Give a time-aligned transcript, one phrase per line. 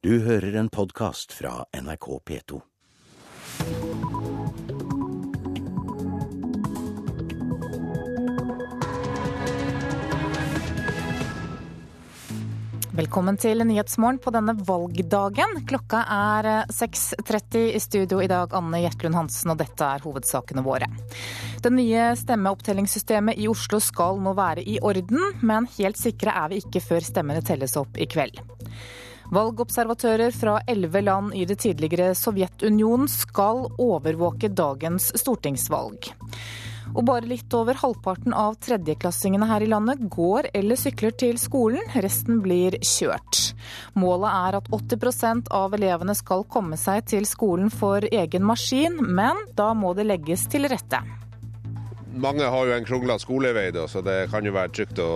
[0.00, 2.58] Du hører en podkast fra NRK P2.
[12.96, 15.60] Velkommen til Nyhetsmorgen på denne valgdagen.
[15.68, 20.88] Klokka er 6.30 i studio i dag, Anne Gjertlund Hansen, og dette er hovedsakene våre.
[21.60, 26.64] Det nye stemmeopptellingssystemet i Oslo skal nå være i orden, men helt sikre er vi
[26.64, 28.40] ikke før stemmene telles opp i kveld.
[29.30, 36.10] Valgobservatører fra elleve land i det tidligere Sovjetunionen skal overvåke dagens stortingsvalg.
[36.90, 41.86] Og bare litt over halvparten av tredjeklassingene her i landet går eller sykler til skolen,
[42.02, 43.52] resten blir kjørt.
[43.94, 49.38] Målet er at 80% av elevene skal komme seg til skolen for egen maskin, men
[49.54, 51.04] da må det legges til rette.
[52.20, 55.12] Mange har jo en kronglete skolevei, så det kan jo være trygt å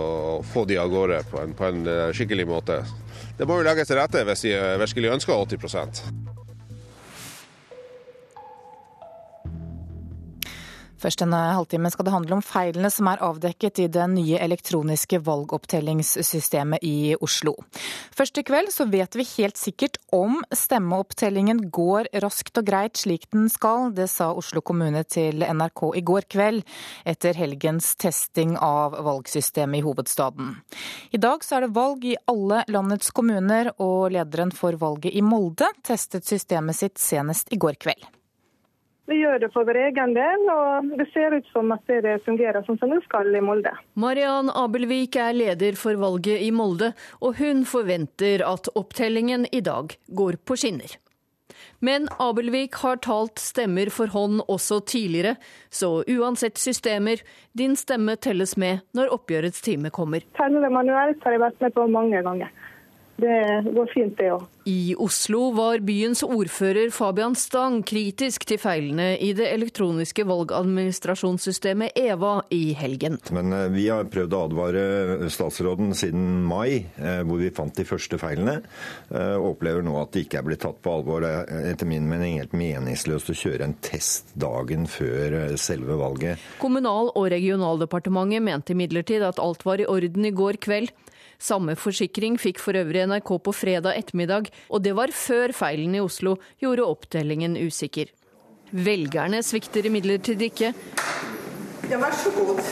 [0.47, 2.85] få de av gårde på en, på en eh, skikkelig måte.
[3.39, 6.24] Det må jo legges til rette hvis de virkelig ønsker 80
[11.05, 15.19] Først denne halvtimen skal det handle om feilene som er avdekket i det nye elektroniske
[15.27, 17.53] valgopptellingssystemet i Oslo.
[18.17, 23.29] Først i kveld så vet vi helt sikkert om stemmeopptellingen går raskt og greit slik
[23.37, 23.93] den skal.
[23.93, 26.65] Det sa Oslo kommune til NRK i går kveld,
[27.05, 30.57] etter helgens testing av valgsystemet i hovedstaden.
[31.13, 35.21] I dag så er det valg i alle landets kommuner, og lederen for valget i
[35.21, 38.09] Molde testet systemet sitt senest i går kveld.
[39.07, 42.65] Vi gjør det for vår egen del, og det ser ut som at det fungerer
[42.65, 43.75] sånn som det skal i Molde.
[44.01, 49.93] Mariann Abelvik er leder for valget i Molde, og hun forventer at opptellingen i dag
[50.09, 50.97] går på skinner.
[51.85, 55.37] Men Abelvik har talt stemmer for hånd også tidligere,
[55.69, 57.21] så uansett systemer,
[57.53, 60.25] din stemme telles med når oppgjørets time kommer.
[60.39, 62.49] Telle manuelt har jeg vært med på mange ganger.
[63.17, 64.43] Det går fint, det òg.
[64.67, 72.33] I Oslo var byens ordfører Fabian Stang kritisk til feilene i det elektroniske valgadministrasjonssystemet EVA
[72.57, 73.21] i helgen.
[73.37, 77.87] Men eh, vi har prøvd å advare statsråden siden mai, eh, hvor vi fant de
[77.87, 78.57] første feilene.
[79.13, 81.23] Eh, og opplever nå at de ikke er blitt tatt på alvor.
[81.23, 86.41] Det er etter min mening helt meningsløst å kjøre en test dagen før selve valget.
[86.63, 90.91] Kommunal- og regionaldepartementet mente imidlertid at alt var i orden i går kveld.
[91.39, 96.03] Samme forsikring fikk for øvrig NRK på fredag ettermiddag, og det var før feilen i
[96.05, 98.13] Oslo gjorde opptellingen usikker.
[98.75, 100.73] Velgerne svikter imidlertid ikke.
[101.91, 102.63] Ja, vær så god.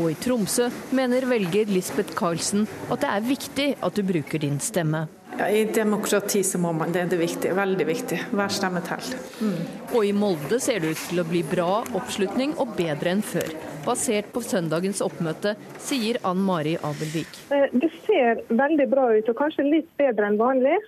[0.00, 4.56] Og i Tromsø mener velger Lisbeth Karlsen at det er viktig at du bruker din
[4.62, 5.04] stemme.
[5.38, 7.06] Ja, I demokrati så må man det.
[7.10, 7.52] Det er viktig.
[7.56, 8.18] Veldig viktig.
[8.32, 9.20] Hver stemme teller.
[9.40, 9.60] Mm.
[9.92, 13.48] Og i Molde ser det ut til å bli bra oppslutning og bedre enn før.
[13.82, 17.38] Basert på søndagens oppmøte, sier Ann Mari Abelvik.
[17.50, 20.78] Eh, det ser veldig bra ut, og kanskje litt bedre enn vanlig.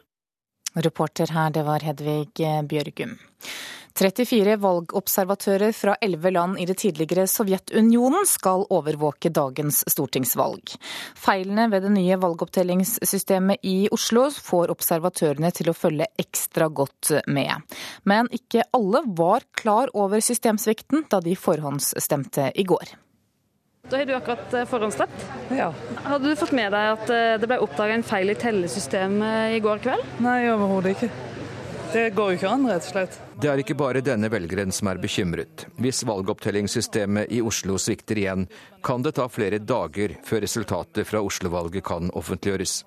[0.75, 3.19] Reporter her, det var Hedvig Bjørgum.
[3.94, 10.75] 34 valgobservatører fra 11 land i det tidligere Sovjetunionen skal overvåke dagens stortingsvalg.
[11.15, 17.62] Feilene ved det nye valgopptellingssystemet i Oslo får observatørene til å følge ekstra godt med.
[18.03, 22.97] Men ikke alle var klar over systemsvikten da de forhåndsstemte i går.
[23.91, 25.26] Da har du akkurat eh, forhåndsstemt.
[25.53, 25.69] Ja.
[26.06, 29.61] Hadde du fått med deg at eh, det ble oppdaga en feil i tellesystemet i
[29.62, 30.19] går kveld?
[30.25, 31.12] Nei, overhodet ikke.
[31.94, 33.16] Det går jo ikke an, rett og slett.
[33.38, 35.69] Det er ikke bare denne velgeren som er bekymret.
[35.78, 38.49] Hvis valgopptellingssystemet i Oslo svikter igjen,
[38.82, 42.81] kan det ta flere dager før resultatet fra Oslo-valget kan offentliggjøres.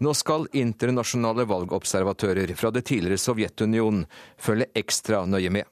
[0.00, 4.06] Nå skal internasjonale valgobservatører fra det tidligere Sovjetunionen
[4.40, 5.68] følge ekstra nøye med.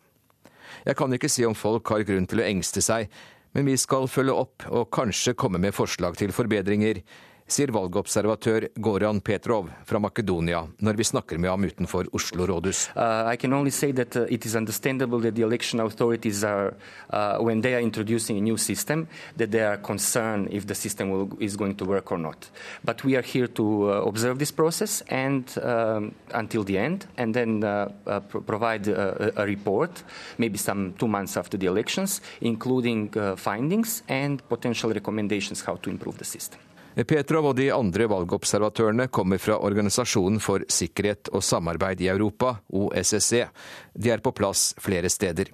[0.84, 3.08] Jeg kan ikke si om folk har grunn til å engste seg,
[3.56, 7.00] men vi skal følge opp og kanskje komme med forslag til forbedringer,
[7.48, 12.88] sier valgobservatør Goran Petrov fra Makedonia når vi snakker med ham utenfor Oslo rådhus.
[12.94, 13.32] Uh, uh,
[16.44, 16.74] are,
[17.10, 19.06] uh, when they are introducing a new system,
[19.36, 22.50] that they are concerned if system will, is going to work or not.
[22.84, 27.34] But we are here to uh, observe this process and um, until the end, and
[27.34, 30.02] then uh, uh, pro provide a, a, report,
[30.38, 36.18] maybe some two months after the elections, including findings and potential recommendations how to improve
[36.18, 36.60] the system.
[37.06, 43.44] Petrov og de andre valgobservatørene kommer fra Organisasjonen for sikkerhet og samarbeid i Europa, OSSE.
[43.94, 45.52] De er på plass flere steder.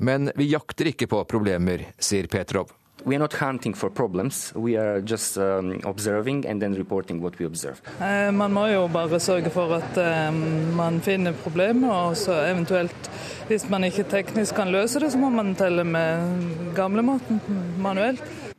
[0.00, 2.70] Men vi jakter ikke på problemer, sier Petrov.
[3.04, 7.38] We are not hunting for problems, we are just um, observing and then reporting what
[7.38, 7.80] we observe.
[8.00, 9.96] Eh, man må jo bare sørge for at
[10.28, 10.36] um,
[10.76, 13.10] man finner problemer, og så eventuelt,
[13.48, 17.40] hvis man ikke teknisk kan løse det, så må man telle med gamlemåten
[17.80, 18.49] manuelt.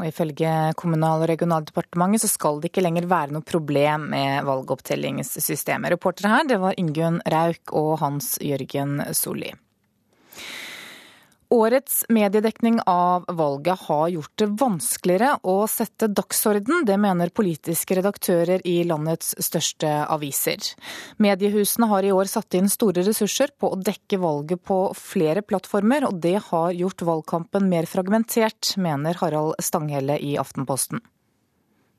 [0.00, 5.92] Og Ifølge Kommunal- og regionaldepartementet så skal det ikke lenger være noe problem med valgopptellingssystemet.
[5.92, 9.52] Reportere her det var Ingunn Rauk og Hans Jørgen Solli.
[11.52, 16.86] Årets mediedekning av valget har gjort det vanskeligere å sette dagsorden.
[16.88, 20.64] Det mener politiske redaktører i landets største aviser.
[21.20, 26.08] Mediehusene har i år satt inn store ressurser på å dekke valget på flere plattformer,
[26.08, 31.04] og det har gjort valgkampen mer fragmentert, mener Harald Stanghelle i Aftenposten.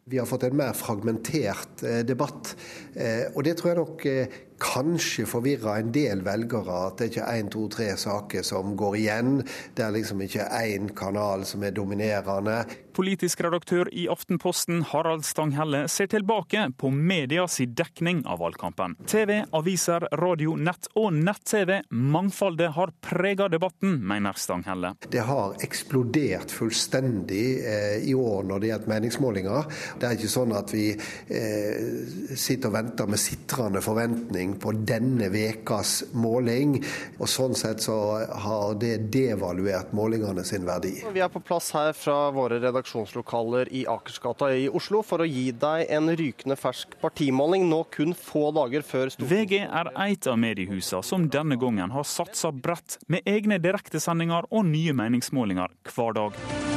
[0.09, 2.55] Vi har fått en mer fragmentert eh, debatt,
[2.97, 6.79] eh, og det tror jeg nok eh, kanskje forvirra en del velgere.
[6.89, 9.35] At det ikke er én, to, tre saker som går igjen.
[9.75, 12.63] Det er liksom ikke én kanal som er dominerende.
[12.94, 18.94] Politisk redaktør i Aftenposten Harald Stanghelle ser tilbake på medias dekning av valgkampen.
[19.09, 21.79] TV, aviser, radio, nett og nett-TV.
[21.89, 24.94] Mangfoldet har prega debatten, mener Stanghelle.
[25.09, 29.73] Det har eksplodert fullstendig eh, i år når det gjelder meningsmålinger.
[29.97, 35.29] Det er ikke sånn at vi eh, sitter og venter med sitrende forventning på denne
[35.31, 36.75] ukas måling.
[37.19, 37.95] Og Sånn sett så
[38.43, 40.99] har det devaluert målingene sin verdi.
[41.13, 45.47] Vi er på plass her fra våre redaksjonslokaler i Akersgata i Oslo for å gi
[45.63, 49.31] deg en rykende fersk partimåling nå kun få dager før Stortinget.
[49.33, 54.69] VG er et av mediehusene som denne gangen har satsa bredt, med egne direktesendinger og
[54.69, 56.72] nye meningsmålinger hver dag.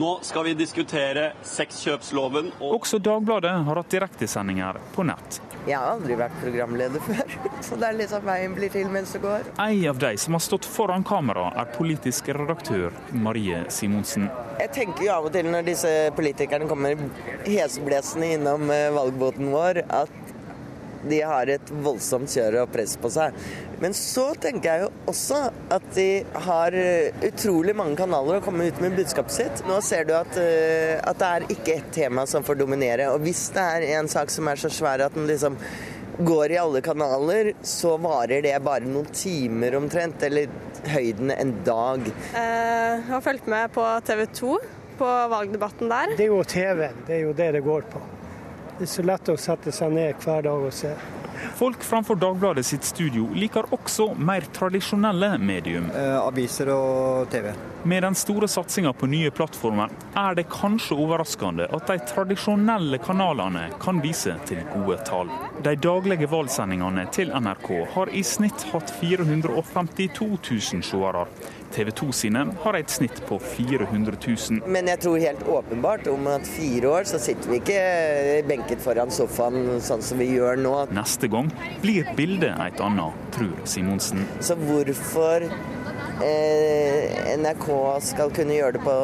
[0.00, 2.46] Nå skal vi diskutere sexkjøpsloven.
[2.60, 2.78] Og...
[2.78, 5.40] Også Dagbladet har hatt direktesendinger på nett.
[5.66, 9.20] Jeg har aldri vært programleder før, så det er liksom veien blir til mens det
[9.20, 9.44] går.
[9.60, 14.30] En av de som har stått foran kamera, er politisk redaktør Marie Simonsen.
[14.62, 17.04] Jeg tenker jo av og til når disse politikerne kommer
[17.44, 20.29] heseblesende innom valgboten valgbåten vår, at
[21.08, 23.36] de har et voldsomt kjør og press på seg.
[23.80, 25.38] Men så tenker jeg jo også
[25.72, 26.08] at de
[26.46, 29.62] har eh, utrolig mange kanaler å komme ut med budskapet sitt.
[29.68, 33.08] Nå ser du at, eh, at det er ikke ett tema som får dominere.
[33.14, 35.56] Og hvis det er en sak som er så svær at den liksom
[36.20, 40.52] går i alle kanaler, så varer det bare noen timer omtrent, eller
[40.92, 42.04] høyden en dag.
[42.34, 44.54] Eh, jeg har fulgt med på TV 2,
[45.00, 46.16] på valgdebatten der.
[46.18, 48.02] Det er jo TV, det er jo det det går på.
[48.80, 50.94] Det er så lett å sette seg ned hver dag og se.
[51.56, 55.90] Folk framfor Dagbladet sitt studio liker også mer tradisjonelle medium.
[55.94, 57.52] Eh, aviser og TV.
[57.82, 59.88] Med den store satsinga på nye plattformer
[60.20, 65.30] er det kanskje overraskende at de tradisjonelle kanalene kan vise til gode tall.
[65.64, 71.24] De daglige valgsendingene til NRK har i snitt hatt 452 000 seere.
[71.70, 74.60] TV 2 sine har et snitt på 400 000.
[74.66, 77.80] Men jeg tror helt åpenbart om at fire år så sitter vi ikke
[78.50, 80.74] benket foran sofaen sånn som vi gjør nå.
[80.96, 81.50] Neste gang
[81.82, 84.24] blir bildet et annet, tror Simonsen.
[84.44, 85.46] Så hvorfor
[86.24, 87.68] eh, NRK
[88.10, 88.96] skal kunne gjøre det på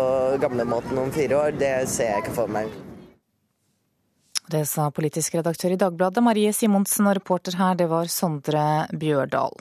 [0.43, 2.75] gamlemåten om fire år, det ser jeg ikke for meg.
[4.47, 9.59] Det sa politisk redaktør i Dagbladet Marie Simonsen, og reporter her det var Sondre Bjørdal.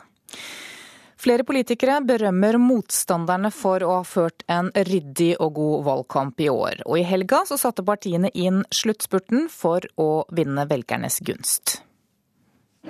[1.26, 6.84] Flere politikere berømmer motstanderne for å ha ført en ryddig og god valgkamp i år.
[6.86, 11.80] Og i helga så satte partiene inn sluttspurten for å vinne velgernes gunst.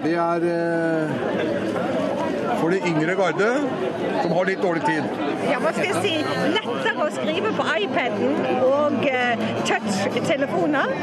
[0.03, 1.09] Det er eh,
[2.65, 3.47] for de yngre garde
[4.23, 5.03] som har litt dårlig tid.
[5.45, 6.13] Ja, hva skal jeg si?
[6.55, 10.93] Lettere å skrive på iPaden og uh, touch-telefoner.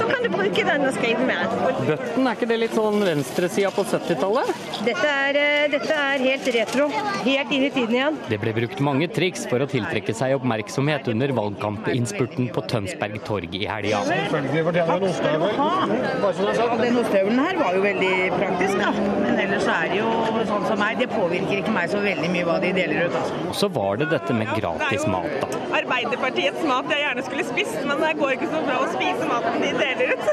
[0.00, 1.52] Så kan du bruke den og skrive med.
[1.84, 4.52] Button, er ikke det litt sånn venstresida på 70-tallet?
[4.86, 6.88] Dette, uh, dette, er helt retro.
[7.26, 8.16] Helt inn i tiden igjen.
[8.30, 13.52] Det ble brukt mange triks for å tiltrekke seg oppmerksomhet under valgkampinnspurten på Tønsberg torg
[13.60, 14.00] i helga.
[14.08, 16.80] Selvfølgelig fortjener den ostehøvel.
[16.80, 18.90] Den ostehøvelen her var jo veldig praktisk, da.
[19.26, 20.10] Men ellers er det jo
[20.48, 21.01] sånn som meg.
[21.02, 23.14] Det påvirker ikke meg så veldig mye hva de deler ut.
[23.18, 23.38] Altså.
[23.50, 25.62] Og så var det dette med gratis mat, da.
[25.80, 29.58] Arbeiderpartiets mat jeg gjerne skulle spist, men det går ikke så bra å spise maten
[29.64, 30.28] de deler ut.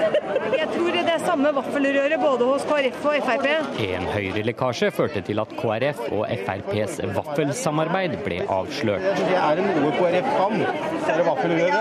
[0.60, 3.46] jeg tror det er samme vaffelrøre både hos KrF og Frp.
[3.86, 9.06] En Høyre-lekkasje førte til at KrF og FrPs vaffelsamarbeid ble avslørt.
[9.22, 10.66] Det er noe KrF kan,
[11.00, 11.80] så er det vaffelrøre.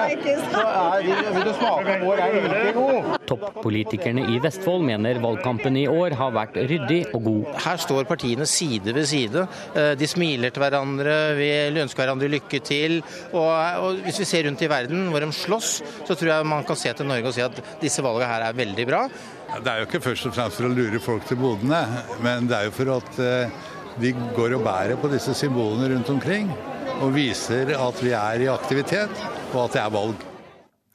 [0.54, 3.12] Så er, vil du smake vår, er virkelig god.
[3.34, 7.54] Toppolitikerne i Vestfold mener valgkampen i år har vært ryddig og god.
[7.68, 9.46] Her står partiene side ved side.
[9.76, 11.50] Eh, de smiler til hverandre, vi
[11.80, 13.00] ønsker hverandre lykke til.
[13.32, 13.50] Og,
[13.80, 15.72] og Hvis vi ser rundt i verden hvor de slåss,
[16.06, 18.58] så tror jeg man kan se til Norge og si at disse valgene her er
[18.58, 19.06] veldig bra.
[19.50, 21.82] Det er jo ikke først og fremst for å lure folk til bodene,
[22.22, 23.56] men det er jo for at eh,
[24.00, 26.52] de går og bærer på disse symbolene rundt omkring.
[27.00, 29.22] Og viser at vi er i aktivitet,
[29.54, 30.26] og at det er valg.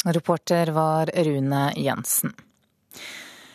[0.04, 2.34] Reporter var Rune Jensen.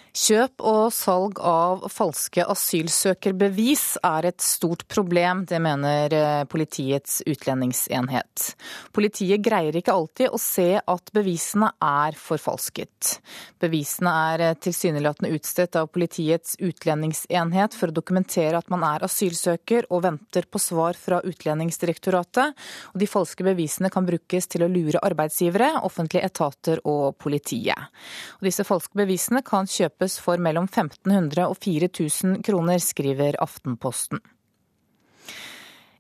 [0.10, 8.56] Kjøp og salg av falske asylsøkerbevis er et stort problem, det mener eh, Politiets utlendingsenhet.
[8.96, 13.20] Politiet greier ikke alltid å se at bevisene er forfalsket.
[13.62, 19.92] Bevisene er eh, tilsynelatende utstedt av Politiets utlendingsenhet for å dokumentere at man er asylsøker
[19.94, 22.58] og venter på svar fra Utlendingsdirektoratet.
[22.98, 27.94] De falske bevisene kan brukes til å lure arbeidsgivere, offentlige etater og politiet.
[28.42, 34.20] Disse falske bevisene kan kjøpes kjøpes for mellom 1500 og 4000 kroner, skriver Aftenposten.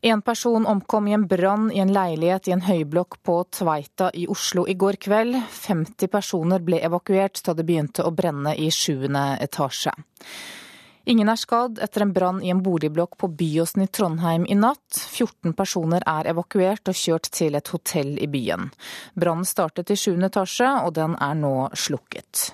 [0.02, 4.28] En person omkom i en brann i en leilighet i en høyblokk på Tveita i
[4.28, 5.36] Oslo i går kveld.
[5.52, 9.92] 50 personer ble evakuert da det begynte å brenne i sjuende etasje.
[11.10, 14.96] Ingen er skadd etter en brann i en boligblokk på Byåsen i Trondheim i natt.
[14.96, 18.70] 14 personer er evakuert og kjørt til et hotell i byen.
[19.20, 22.54] Brannen startet i sjuende etasje, og den er nå slukket.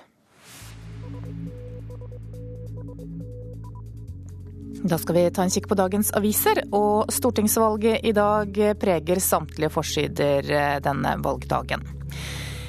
[4.86, 9.72] Da skal vi ta en kikk på dagens aviser, og stortingsvalget i dag preger samtlige
[9.74, 11.82] forsider eh, denne valgdagen.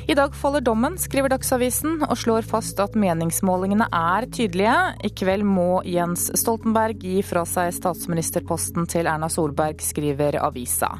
[0.10, 4.78] I dag faller dommen, skriver Dagsavisen, og slår fast at meningsmålingene er tydelige.
[5.06, 10.96] I kveld må Jens Stoltenberg gi fra seg statsministerposten til Erna Solberg, skriver avisa.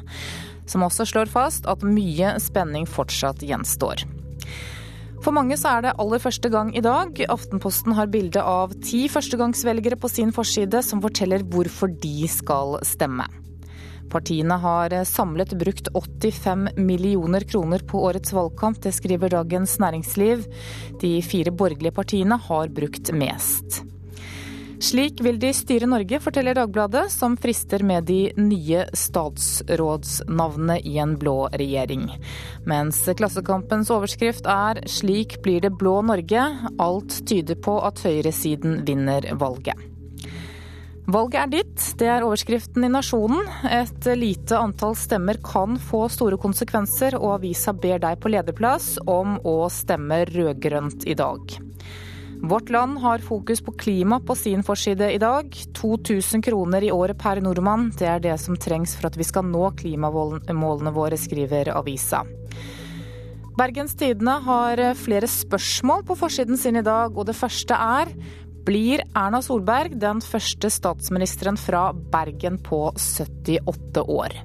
[0.68, 4.04] Som også slår fast at mye spenning fortsatt gjenstår.
[5.28, 7.18] For mange så er det aller første gang i dag.
[7.28, 13.26] Aftenposten har bilde av ti førstegangsvelgere på sin forside som forteller hvorfor de skal stemme.
[14.08, 20.48] Partiene har samlet brukt 85 millioner kroner på årets valgkamp, det skriver Dagens Næringsliv.
[21.04, 23.82] De fire borgerlige partiene har brukt mest.
[24.78, 31.16] Slik vil de styre Norge, forteller Dagbladet, som frister med de nye statsrådsnavnene i en
[31.18, 32.06] blå regjering.
[32.70, 36.70] Mens Klassekampens overskrift er 'Slik blir det blå Norge'.
[36.78, 39.74] Alt tyder på at høyresiden vinner valget.
[41.08, 43.48] Valget er ditt, det er overskriften i Nasjonen.
[43.64, 49.40] Et lite antall stemmer kan få store konsekvenser, og avisa ber deg på lederplass om
[49.42, 51.67] å stemme rød-grønt i dag.
[52.42, 55.54] Vårt Land har fokus på klima på sin forside i dag.
[55.74, 59.48] 2000 kroner i året per nordmann, det er det som trengs for at vi skal
[59.48, 62.22] nå klimamålene våre, skriver avisa.
[63.58, 68.12] Bergens Tidende har flere spørsmål på forsiden sin i dag, og det første er
[68.68, 74.36] blir Erna Solberg den første statsministeren fra Bergen på 78 år?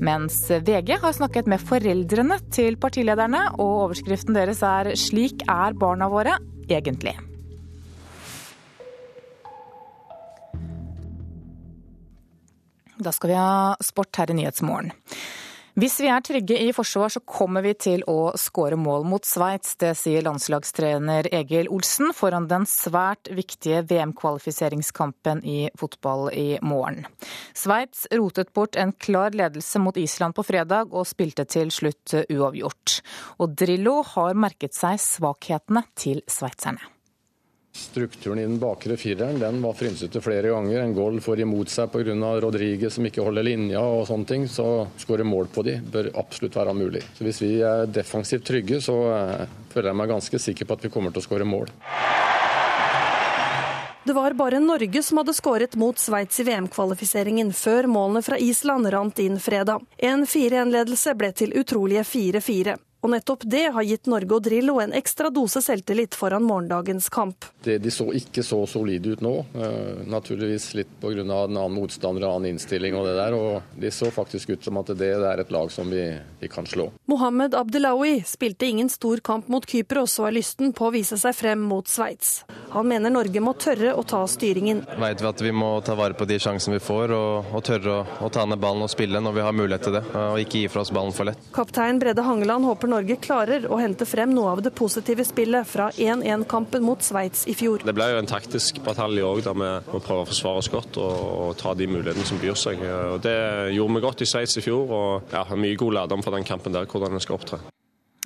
[0.00, 6.08] Mens VG har snakket med foreldrene til partilederne, og overskriften deres er 'Slik er barna
[6.08, 6.38] våre'
[6.74, 7.18] egentlig.
[13.00, 14.92] Da skal vi ha sport her i Nyhetsmorgen.
[15.80, 19.78] Hvis vi er trygge i forsvar, så kommer vi til å skåre mål mot Sveits.
[19.80, 27.06] Det sier landslagstrener Egil Olsen foran den svært viktige VM-kvalifiseringskampen i fotball i morgen.
[27.56, 33.00] Sveits rotet bort en klar ledelse mot Island på fredag og spilte til slutt uavgjort.
[33.40, 36.99] Og Drillo har merket seg svakhetene til sveitserne.
[37.72, 40.80] Strukturen i den bakre fireren den var frynsete flere ganger.
[40.80, 42.14] En goal får imot seg pga.
[42.42, 44.48] Rodriguez som ikke holder linja og sånne ting.
[44.50, 44.66] Så
[44.98, 47.04] skåre mål på de bør absolutt være mulig.
[47.14, 50.88] Så Hvis vi er defensivt trygge, så eh, føler jeg meg ganske sikker på at
[50.88, 51.70] vi kommer til å skåre mål.
[54.04, 58.88] Det var bare Norge som hadde skåret mot Sveits i VM-kvalifiseringen før målene fra Island
[58.90, 59.84] rant inn fredag.
[59.98, 62.78] En 4-1-ledelse ble til utrolige 4-4.
[63.00, 67.46] Og nettopp det har gitt Norge og Drillo en ekstra dose selvtillit foran morgendagens kamp.
[67.64, 69.32] Det, de så ikke så solide ut nå.
[69.54, 71.22] Uh, naturligvis litt pga.
[71.22, 73.36] en annen motstander og annen innstilling og det der.
[73.36, 76.04] Og de så faktisk ut som at det, det er et lag som vi,
[76.40, 76.90] vi kan slå.
[77.10, 81.36] Mohammed Abdelawi spilte ingen stor kamp mot Kypros og er lysten på å vise seg
[81.36, 82.42] frem mot Sveits.
[82.70, 84.84] Han mener Norge må tørre å ta styringen.
[85.00, 87.96] Vet vi at vi må ta vare på de sjansene vi får, og, og tørre
[87.96, 90.04] å, å, ta ned ballen og spille når vi har mulighet til det.
[90.14, 91.50] Og ikke gi fra oss ballen for lett.
[91.56, 95.88] Kaptein Brede Hangeland håper Norge klarer å hente frem noe av det positive spillet fra
[95.94, 97.84] 1-1-kampen mot Sveits i fjor.
[97.86, 101.00] Det ble jo en taktisk batalje òg, der vi må prøve å forsvare oss godt
[101.00, 102.82] og, og, ta de mulighetene som byr seg.
[103.14, 103.36] Og Det
[103.76, 106.76] gjorde vi godt i Sveits i fjor, og ja, mye god lærdom fra den kampen
[106.76, 107.62] der, hvordan en skal opptre.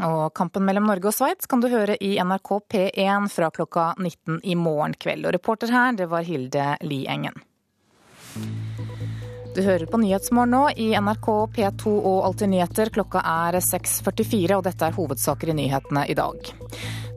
[0.03, 4.41] Og kampen mellom Norge og Sveits kan du høre i NRK P1 fra klokka 19
[4.43, 5.29] i morgen kveld.
[5.29, 7.39] Og reporter her, det var Hilde Liengen.
[9.55, 12.89] Du hører på Nyhetsmorgen nå i NRK P2 og Alltid nyheter.
[12.91, 16.49] Klokka er 6.44, og dette er hovedsaker i nyhetene i dag.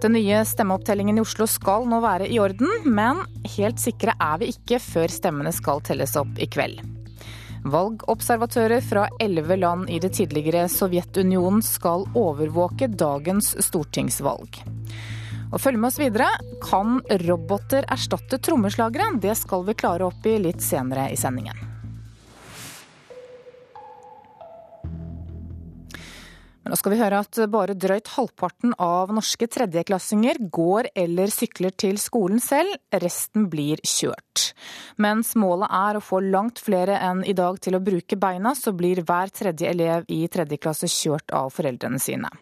[0.04, 3.24] Den nye stemmeopptellingen i Oslo skal nå være i orden, men
[3.56, 6.84] helt sikre er vi ikke før stemmene skal telles opp i kveld.
[7.66, 14.60] Valgobservatører fra elleve land i det tidligere Sovjetunionen skal overvåke dagens stortingsvalg.
[15.48, 16.30] Og følg med oss videre.
[16.62, 19.16] Kan roboter erstatte trommeslagere?
[19.18, 21.77] Det skal vi klare opp i litt senere i sendingen.
[26.68, 31.72] Men nå skal vi høre at bare drøyt halvparten av norske tredjeklassinger går eller sykler
[31.80, 34.50] til skolen selv, resten blir kjørt.
[35.00, 38.74] Mens målet er å få langt flere enn i dag til å bruke beina, så
[38.76, 42.34] blir hver tredje elev i tredje klasse kjørt av foreldrene sine.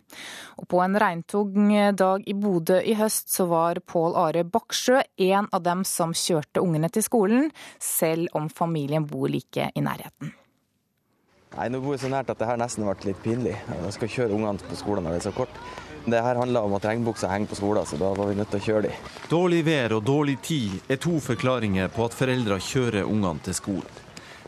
[0.58, 5.52] Og på en regntung dag i Bodø i høst, så var Pål Are Baksjø en
[5.54, 10.34] av dem som kjørte ungene til skolen, selv om familien bor like i nærheten.
[11.56, 13.56] Nei, Nå bor jeg så nært at det her nesten ble litt pinlig.
[13.56, 15.60] Jeg skal kjøre ungene på skolen når det er så kort.
[16.06, 18.60] Det her handla om at regnbuksa henger på skolen, så da var vi nødt til
[18.60, 19.06] å kjøre dem.
[19.32, 24.02] Dårlig vær og dårlig tid er to forklaringer på at foreldre kjører ungene til skolen.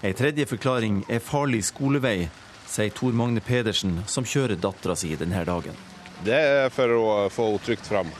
[0.05, 2.27] En tredje forklaring er farlig skolevei,
[2.69, 5.79] sier Tor Magne Pedersen, som kjører dattera si denne dagen.
[6.27, 8.11] Det er for å få henne trygt fram.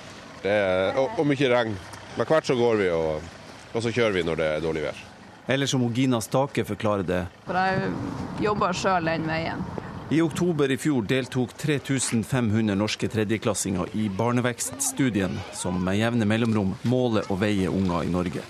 [0.42, 1.78] Det er, og, og mye regn.
[2.18, 3.30] Men hvert så går vi, og,
[3.76, 5.07] og så kjører vi når det er dårlig vær.
[5.48, 7.22] Eller som Gina Stake forklarer det.
[7.48, 7.92] For jeg
[8.44, 9.64] jobber sjøl den veien.
[10.10, 17.28] I oktober i fjor deltok 3500 norske tredjeklassinger i barnevekststudien, som med jevne mellomrom måler
[17.28, 18.44] og veier unger i Norge.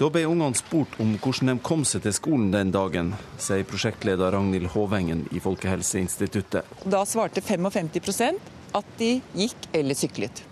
[0.00, 4.34] Da ble ungene spurt om hvordan de kom seg til skolen den dagen, sier prosjektleder
[4.34, 6.66] Ragnhild Håvengen i Folkehelseinstituttet.
[6.82, 10.46] Da svarte 55% at de gikk eller syklet.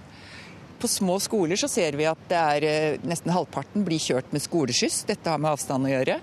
[0.78, 4.44] På små skoler så ser vi at det er eh, nesten halvparten blir kjørt med
[4.44, 5.02] skoleskyss.
[5.08, 6.20] Dette har med avstand å gjøre.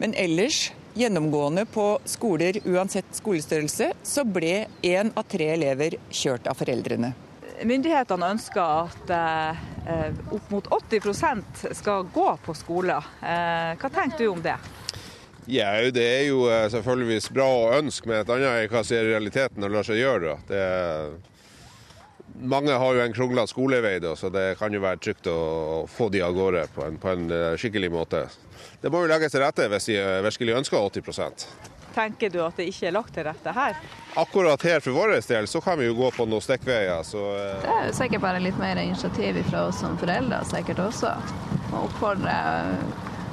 [0.00, 6.56] Men ellers, gjennomgående på skoler uansett skolestørrelse, så ble én av tre elever kjørt av
[6.58, 7.12] foreldrene.
[7.64, 13.12] Myndighetene ønsker at eh, opp mot 80% skal gå på skoler.
[13.20, 14.56] Eh, hva tenker du om det?
[15.46, 18.96] Ja, Det er jo eh, selvfølgeligvis bra å ønske, men et annet er hva som
[18.96, 20.38] er realiteten og lar seg gjøre.
[20.48, 21.14] Det er
[22.40, 26.08] mange har jo en kronglete skolevei, da, så det kan jo være trygt å få
[26.12, 28.24] de av gårde på en, på en eh, skikkelig måte.
[28.82, 31.46] Det må jo legges til rette hvis de eh, virkelig ønsker 80%
[31.94, 33.76] Tenker du at det ikke er lagt til rette her?
[34.18, 37.04] Akkurat her for vår del så kan vi jo gå på noen stikkveier.
[37.06, 37.60] Så, eh.
[37.62, 41.12] Det er jo sikkert bare litt mer initiativ fra oss som foreldre sikkert også.
[41.70, 42.34] Og oppfordre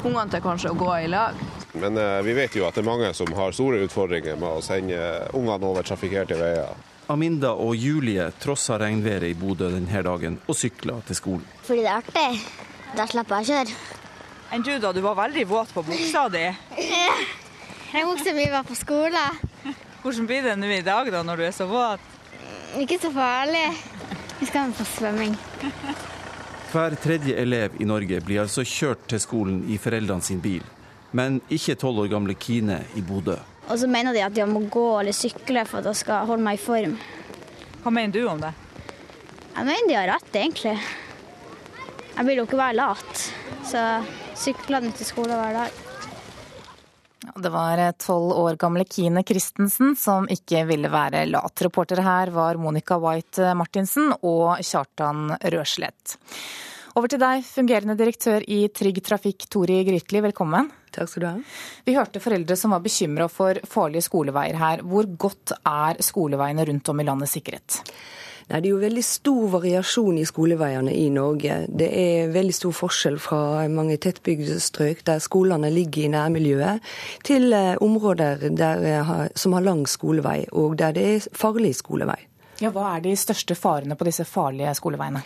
[0.04, 1.42] ungene til kanskje å gå i lag.
[1.74, 4.64] Men eh, vi vet jo at det er mange som har store utfordringer med å
[4.66, 5.02] sende
[5.34, 6.78] ungene over trafikkerte veier.
[7.12, 11.48] Aminda og Julie trossa regnværet i Bodø denne dagen og sykla til skolen.
[11.68, 12.42] Fordi det er artig.
[12.96, 13.76] Da slipper jeg å kjøre.
[14.52, 16.46] Enn du da, du var veldig våt på buksa di.
[17.92, 19.26] Regnbuksa mi var på skole.
[20.02, 22.04] Hvordan blir det nå i dag da, når du er så våt?
[22.80, 23.68] Ikke så farlig.
[24.40, 25.36] Vi skal på svømming.
[26.72, 30.64] Hver tredje elev i Norge blir altså kjørt til skolen i foreldrene sin bil,
[31.12, 33.36] men ikke tolv år gamle Kine i Bodø.
[33.70, 36.46] Og så mener de at jeg må gå eller sykle for at jeg skal holde
[36.46, 36.98] meg i form.
[37.84, 38.52] Hva mener du om det?
[39.52, 40.76] Jeg mener de har rett, egentlig.
[42.12, 43.24] Jeg vil jo ikke være lat,
[43.68, 43.86] så
[44.38, 45.80] sykler jeg til skole hver dag.
[47.42, 51.64] Det var tolv år gamle Kine Christensen som ikke ville være lat.
[51.64, 56.18] Reportere her var Monica White Martinsen og Kjartan Røslett.
[57.00, 60.68] Over til deg, fungerende direktør i Trygg Trafikk, Tori Grytli, velkommen.
[60.92, 61.36] Takk skal du ha.
[61.88, 64.84] Vi hørte foreldre som var bekymra for farlige skoleveier her.
[64.84, 67.82] Hvor godt er skoleveiene rundt om i landet sikret?
[68.52, 71.62] Nei, Det er jo veldig stor variasjon i skoleveiene i Norge.
[71.68, 76.82] Det er veldig stor forskjell fra mange tettbygde strøk der skolene ligger i nærmiljøet,
[77.24, 82.20] til eh, områder der, eh, som har lang skolevei, og der det er farlig skolevei.
[82.62, 85.24] Ja, Hva er de største farene på disse farlige skoleveiene?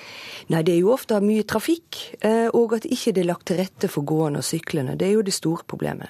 [0.49, 3.57] Nei, Det er jo ofte mye trafikk, eh, og at ikke det er lagt til
[3.57, 4.95] rette for gående og syklende.
[4.97, 6.09] Det er jo det store problemet.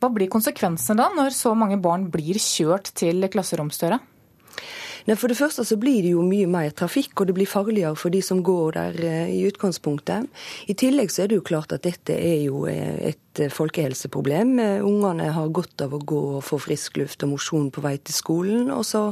[0.00, 4.00] Hva blir konsekvensene da, når så mange barn blir kjørt til klasseromsdøra?
[5.04, 7.96] Nei, For det første så blir det jo mye mer trafikk, og det blir farligere
[8.00, 10.30] for de som går der eh, i utgangspunktet.
[10.72, 14.56] I tillegg så er det jo klart at dette er jo eh, et eh, folkehelseproblem.
[14.80, 18.16] Ungene har godt av å gå og få frisk luft og mosjon på vei til
[18.16, 18.72] skolen.
[18.72, 19.10] Og så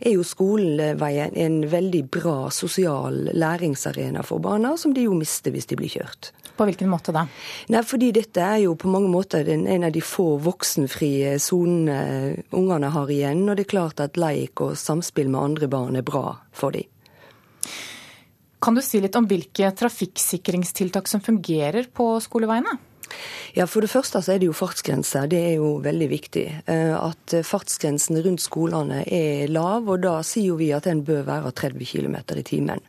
[0.00, 5.68] er jo skoleveien en veldig bra sosial læringsarena for barna, som de jo mister hvis
[5.68, 6.32] de blir kjørt.
[6.54, 7.24] På hvilken måte da?
[7.74, 12.92] Nei, fordi dette er jo på mange måter en av de få voksenfrie sonene ungene
[12.94, 13.42] har igjen.
[13.48, 16.86] Og det er klart at leik og samspill med andre barn er bra for dem.
[18.64, 22.78] Kan du si litt om hvilke trafikksikringstiltak som fungerer på skoleveiene?
[23.52, 25.28] Ja, For det første så er det jo fartsgrenser.
[25.30, 26.46] Det er jo veldig viktig.
[26.70, 31.52] Eh, at fartsgrensen rundt skolene er lav, og da sier vi at den bør være
[31.52, 32.82] 30 km i timen.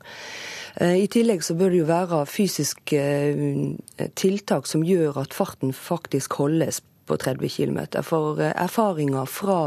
[0.82, 5.74] Eh, I tillegg så bør det jo være fysiske eh, tiltak som gjør at farten
[5.76, 7.80] faktisk holdes på 30 km.
[8.04, 9.60] For erfaringer fra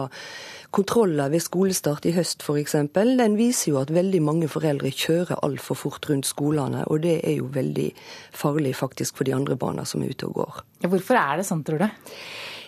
[0.75, 5.79] kontroller ved skolestart i høst f.eks., den viser jo at veldig mange foreldre kjører altfor
[5.79, 6.85] fort rundt skolene.
[6.93, 7.89] Og det er jo veldig
[8.37, 10.61] farlig faktisk for de andre barna som er ute og går.
[10.89, 11.89] Hvorfor er det sånn, tror du?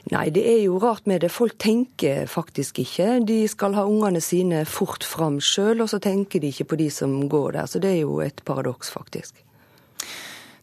[0.08, 1.28] Nei, det er jo rart med det.
[1.32, 3.18] Folk tenker faktisk ikke.
[3.28, 6.88] De skal ha ungene sine fort fram sjøl, og så tenker de ikke på de
[6.94, 7.68] som går der.
[7.68, 9.44] Så det er jo et paradoks, faktisk.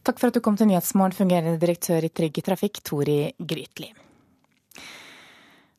[0.02, 3.92] Takk for at du kom til Nyhetsmorgen, fungerende direktør i Trygg Trafikk, Tori Grytli.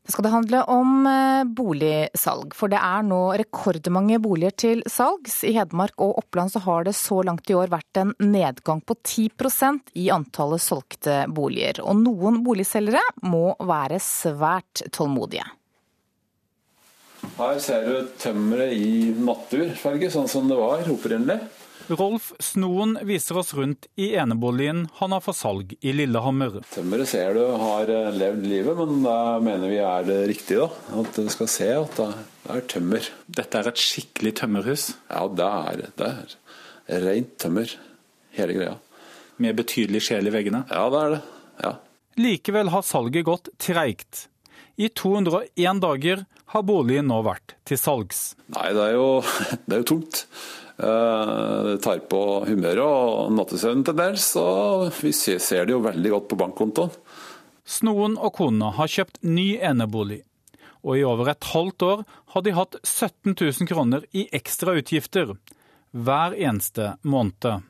[0.10, 5.43] Det skal det handle om eh, boligsalg, for det er nå rekordmange boliger til salgs.
[5.45, 8.98] I Hedmark og Oppland så har det så langt i år vært en nedgang på
[9.06, 11.84] 10% i antallet solgte boliger.
[11.86, 15.45] Og noen boligselgere må være svært tålmodige.
[17.38, 21.38] Her ser du tømmeret i naturfarge, sånn som det var opprinnelig.
[21.89, 26.60] Rolf Snoen viser oss rundt i eneboligen han har for salg i Lillehammer.
[26.69, 30.60] Tømmeret ser du har eh, levd livet, men da mener vi er det riktig.
[30.62, 30.69] da.
[31.02, 32.10] At du skal se at det
[32.54, 33.10] er tømmer.
[33.25, 34.86] Dette er et skikkelig tømmerhus?
[35.10, 36.13] Ja, det er det.
[36.93, 37.73] er rent tømmer,
[38.38, 38.78] hele greia.
[39.41, 40.65] Med betydelig sjel i veggene?
[40.69, 41.21] Ja, det er det.
[41.63, 41.73] Ja.
[42.19, 44.28] Likevel har salget gått treigt.
[44.80, 48.34] I 201 dager har boligen nå vært til salgs.
[48.54, 49.08] Nei, det er jo,
[49.65, 50.28] det er jo tungt.
[50.80, 56.13] Eh, det tar på humøret og nattesøvnen til dels, og vi ser det jo veldig
[56.15, 56.94] godt på bankkontoen.
[57.70, 60.24] Snoen og kona har kjøpt ny enebolig,
[60.82, 65.36] og i over et halvt år har de hatt 17 000 kroner i ekstra utgifter
[65.92, 67.65] hver eneste måned.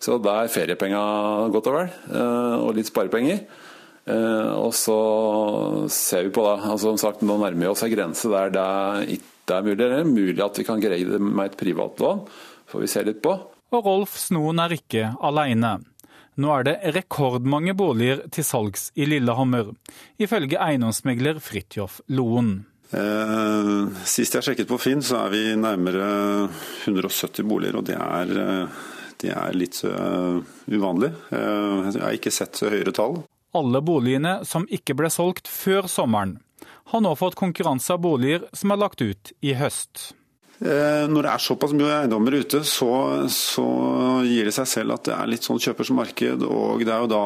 [0.00, 3.44] Så da er feriepenger godt og vel, eh, og litt sparepenger.
[4.10, 4.96] Eh, og så
[5.92, 6.56] ser vi på det.
[6.64, 9.78] Altså, som sagt, Nå nærmer vi oss en grense der det ikke det er mulig.
[9.82, 12.26] Det er mulig at vi kan greie det med et privatlån,
[12.70, 13.36] får vi se litt på.
[13.70, 15.78] Og Rolf Snoen er ikke alene.
[16.40, 19.74] Nå er det rekordmange boliger til salgs i Lillehammer,
[20.22, 22.60] ifølge eiendomsmegler Fridtjof Loen.
[22.90, 26.06] Eh, sist jeg sjekket på Finn, så er vi nærmere
[26.86, 28.80] 170 boliger, og det er, eh,
[29.20, 30.40] det er litt uh,
[30.72, 31.10] uvanlig.
[31.28, 33.18] Uh, jeg har ikke sett høyere tall.
[33.52, 36.38] Alle boligene som ikke ble solgt før sommeren,
[36.90, 40.10] har nå fått konkurranse av boliger som er lagt ut i høst.
[40.60, 42.90] Eh, når det er såpass mye eiendommer ute, så,
[43.32, 43.64] så,
[44.28, 46.44] gir det seg selv at det er litt sånn kjøpers marked.
[46.44, 47.22] Og det er jo da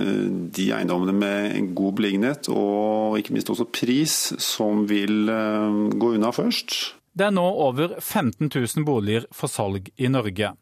[0.00, 6.14] eh, de eiendommene med god beliggenhet og ikke minst også pris som vil eh, gå
[6.16, 6.78] unna først.
[7.14, 10.54] Det er nå over 15 000 boliger for salg i Norge.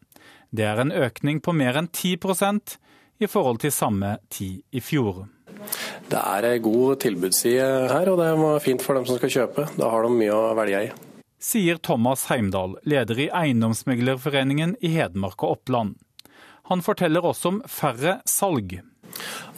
[0.53, 2.75] Det er en økning på mer enn 10%
[3.23, 5.23] i forhold til samme tid i fjor.
[6.09, 9.67] Det er ei god tilbudsside her, og det er fint for dem som skal kjøpe.
[9.79, 10.93] Da har de mye å velge i.
[11.43, 15.97] Sier Thomas Heimdal, leder i Eiendomsmeglerforeningen i Hedmark og Oppland.
[16.71, 18.77] Han forteller også om færre salg.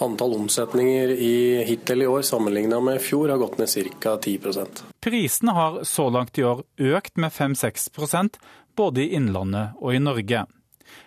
[0.04, 3.70] Antall omsetninger i hittil i år sammenlignet med i fjor har gått ned
[4.02, 4.18] ca.
[4.18, 8.42] 10% Prisene har så langt i år økt med 5-6%
[8.76, 10.44] både i Innlandet og i Norge.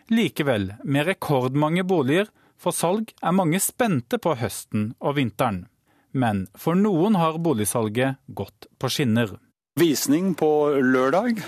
[0.08, 5.66] Likevel, med rekordmange boliger, for salg er mange spente på høsten og vinteren.
[6.12, 9.36] Men for noen har boligsalget gått på skinner.
[9.78, 10.50] Visning på
[10.82, 11.38] lørdag,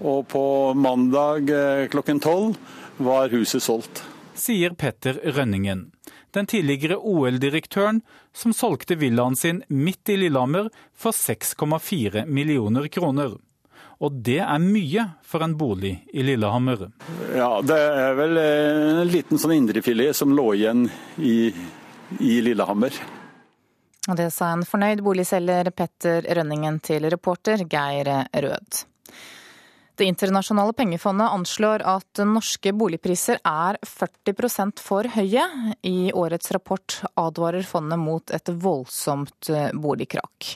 [0.00, 0.44] og på
[0.78, 2.56] mandag eh, klokken tolv
[3.02, 4.04] var huset solgt.
[4.38, 5.90] Sier Petter Rønningen,
[6.32, 8.00] den tidligere OL-direktøren
[8.32, 13.34] som solgte villaen sin midt i Lillehammer for 6,4 millioner kroner.
[14.00, 16.86] Og det er mye for en bolig i Lillehammer.
[17.36, 20.86] Ja, det er vel en liten sånn indrefilet som lå igjen
[21.20, 21.50] i,
[22.16, 22.96] i Lillehammer.
[24.08, 28.80] Og det sa en fornøyd boligselger Petter Rønningen til reporter Geir Rød.
[30.00, 35.42] Det internasjonale pengefondet anslår at norske boligpriser er 40% for høye.
[35.84, 40.54] I årets rapport advarer fondet mot et voldsomt boligkrakk.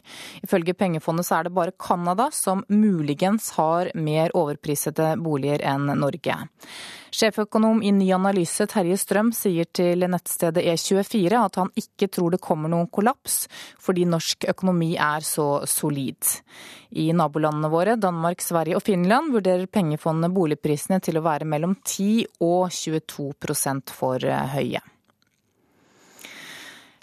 [0.48, 6.40] Ifølge pengefondet så er det bare Canada som muligens har mer overprisede boliger enn Norge.
[7.14, 12.40] Sjeføkonom i Ny Analyse Terje Strøm sier til nettstedet E24 at han ikke tror det
[12.42, 13.44] kommer noen kollaps,
[13.78, 16.26] fordi norsk økonomi er så solid.
[16.90, 22.42] I nabolandene våre, Danmark, Sverige og Finland, vurderer pengefondet boligprisene til å være mellom 10
[22.42, 24.82] og 22% for høye.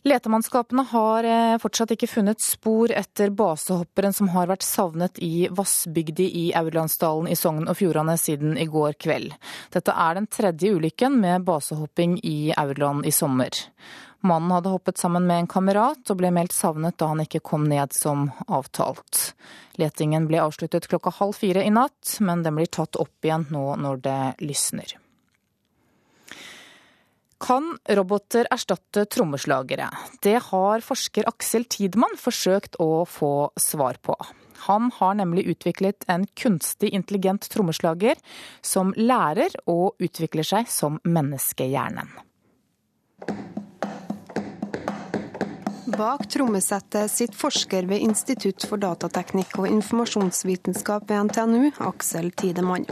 [0.03, 6.25] Letemannskapene har eh, fortsatt ikke funnet spor etter basehopperen som har vært savnet i Vassbygdi
[6.39, 9.35] i Aurlandsdalen i Sogn og Fjordane siden i går kveld.
[9.69, 13.53] Dette er den tredje ulykken med basehopping i Aurland i sommer.
[14.25, 17.69] Mannen hadde hoppet sammen med en kamerat og ble meldt savnet da han ikke kom
[17.69, 19.35] ned som avtalt.
[19.81, 23.67] Letingen ble avsluttet klokka halv fire i natt, men den blir tatt opp igjen nå
[23.85, 24.97] når det lysner.
[27.41, 29.87] Kan roboter erstatte trommeslagere?
[30.21, 34.15] Det har forsker Aksel Tidemann forsøkt å få svar på.
[34.67, 38.19] Han har nemlig utviklet en kunstig intelligent trommeslager
[38.61, 42.13] som lærer og utvikler seg som menneskehjernen.
[45.97, 52.85] Bak trommesettet sitter forsker ved Institutt for datateknikk og informasjonsvitenskap ved NTNU, Aksel Tidemann.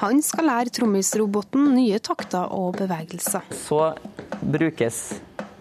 [0.00, 3.44] Han skal lære trommisroboten nye takter og bevegelser.
[3.52, 3.80] Så
[4.40, 5.00] brukes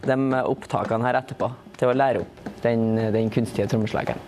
[0.05, 4.21] de opptakene her etterpå til å lære opp den, den kunstige trommeslageren.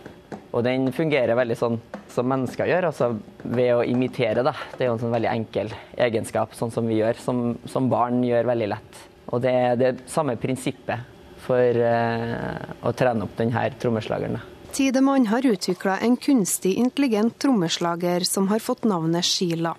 [0.51, 3.11] Og den fungerer veldig sånn som mennesker gjør, altså
[3.43, 4.43] ved å imitere.
[4.43, 4.55] Da.
[4.73, 5.75] Det er jo en sånn veldig enkel
[6.07, 9.05] egenskap, sånn som vi gjør, som, som barn gjør veldig lett.
[9.31, 11.13] Og det er det samme prinsippet
[11.47, 14.39] for uh, å trene opp denne trommeslageren.
[14.77, 19.73] Tidemann har utvikla en kunstig intelligent trommeslager som har fått navnet Sheila.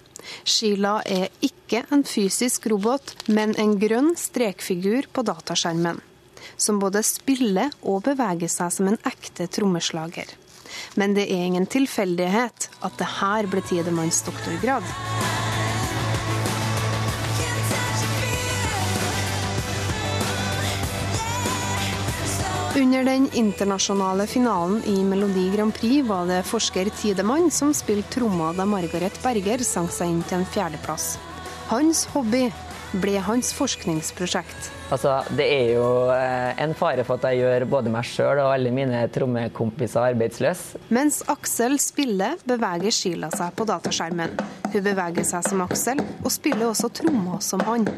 [0.45, 6.01] Sheila er ikke en fysisk robot, men en grønn strekfigur på dataskjermen.
[6.57, 10.33] Som både spiller og beveger seg som en ekte trommeslager.
[10.99, 14.85] Men det er ingen tilfeldighet at det her ble Tidemanns doktorgrad.
[22.79, 28.53] Under den internasjonale finalen i Melodi Grand Prix var det forsker Tidemann som spilte tromma
[28.55, 31.17] da Margaret Berger sang seg inn til en fjerdeplass.
[31.73, 32.45] Hans hobby
[33.03, 34.69] ble hans forskningsprosjekt.
[34.95, 38.53] Altså, det er jo eh, en fare for at jeg gjør både meg sjøl og
[38.53, 40.79] alle mine trommekompiser arbeidsløse.
[40.95, 44.39] Mens Aksel spiller, beveger Sheila seg på dataskjermen.
[44.71, 47.91] Hun beveger seg som Aksel, og spiller også trommer som han.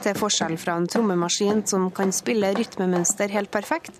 [0.00, 3.98] Til forskjell fra en trommemaskin som kan spille rytmemønster helt perfekt,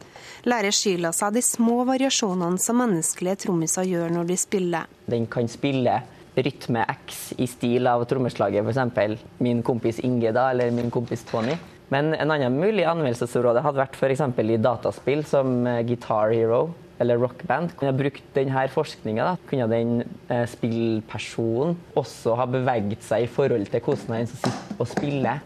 [0.48, 4.88] lærer Sheila seg de små variasjonene som menneskelige trommiser gjør når de spiller.
[5.12, 5.98] Den kan spille
[6.40, 9.26] rytme X i stil av trommeslaget, f.eks.
[9.44, 11.58] min kompis Inge da, eller min kompis Tony.
[11.92, 14.22] Men en annen mulig anvendelsesområde hadde vært f.eks.
[14.40, 17.74] i dataspill som eh, Guitar Hero eller rockband.
[17.76, 19.92] Kunne brukt denne forskninga, kunne den
[20.30, 25.44] eh, spillpersonen også ha beveget seg i forhold til hvordan han sitter og spiller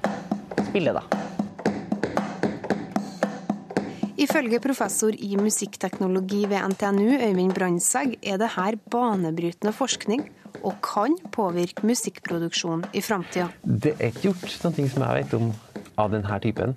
[0.71, 1.05] spille, da.
[4.25, 10.29] Ifølge professor i musikkteknologi ved NTNU, Øyvind Brandtzæg, er det her banebrytende forskning
[10.63, 13.51] og kan påvirke musikkproduksjon i framtida.
[13.65, 15.51] Det er ikke gjort noe som jeg vet om
[16.01, 16.77] av denne typen.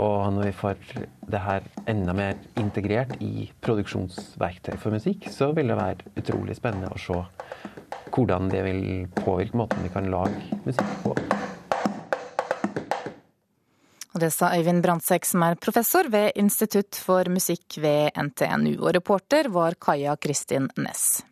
[0.00, 0.84] Og når vi får
[1.30, 6.92] det her enda mer integrert i produksjonsverktøy for musikk, så vil det være utrolig spennende
[6.92, 7.20] å se
[8.12, 8.82] hvordan det vil
[9.22, 11.14] påvirke måten vi kan lage musikk på.
[14.12, 18.76] Og det sa Øyvind Brandtzæk, som er professor ved Institutt for musikk ved NTNU.
[18.82, 21.22] Og reporter var Kaja Kristin Næss.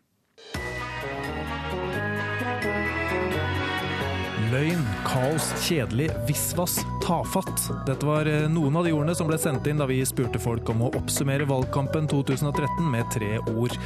[4.51, 6.73] Løgn, kaos, kjedelig, visvas,
[7.05, 7.69] tafatt.
[7.87, 10.67] Dette var eh, noen av de ordene som ble sendt inn da vi spurte folk
[10.73, 13.77] om å oppsummere valgkampen 2013 med tre ord.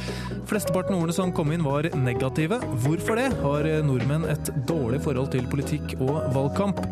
[0.50, 2.58] Flesteparten av ordene som kom inn var negative.
[2.82, 3.28] Hvorfor det?
[3.44, 6.82] Har eh, nordmenn et dårlig forhold til politikk og valgkamp?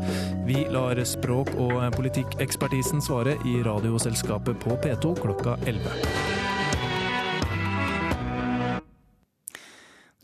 [0.46, 6.53] Vi lar språk- og politikkekspertisen svare i Radioselskapet på P2 klokka 11.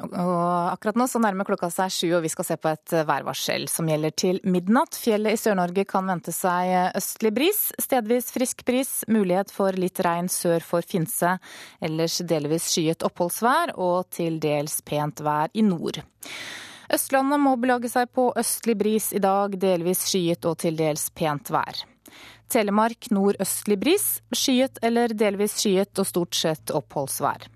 [0.00, 3.66] Og akkurat nå så nærmer klokka seg sju, og vi skal se på et værvarsel
[3.68, 4.96] som gjelder til midnatt.
[4.96, 10.30] Fjellet i Sør-Norge kan vente seg østlig bris, stedvis frisk bris, mulighet for litt regn
[10.32, 11.36] sør for Finse.
[11.84, 16.00] Ellers delvis skyet oppholdsvær og til dels pent vær i nord.
[16.90, 21.52] Østlandet må belage seg på østlig bris i dag, delvis skyet og til dels pent
[21.54, 21.84] vær.
[22.50, 27.46] Telemark nordøstlig bris, skyet eller delvis skyet og stort sett oppholdsvær.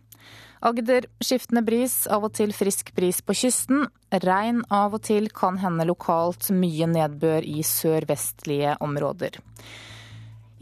[0.65, 3.83] Agder skiftende bris, av og til frisk bris på kysten.
[4.25, 9.37] Regn av og til kan hende lokalt, mye nedbør i sørvestlige områder.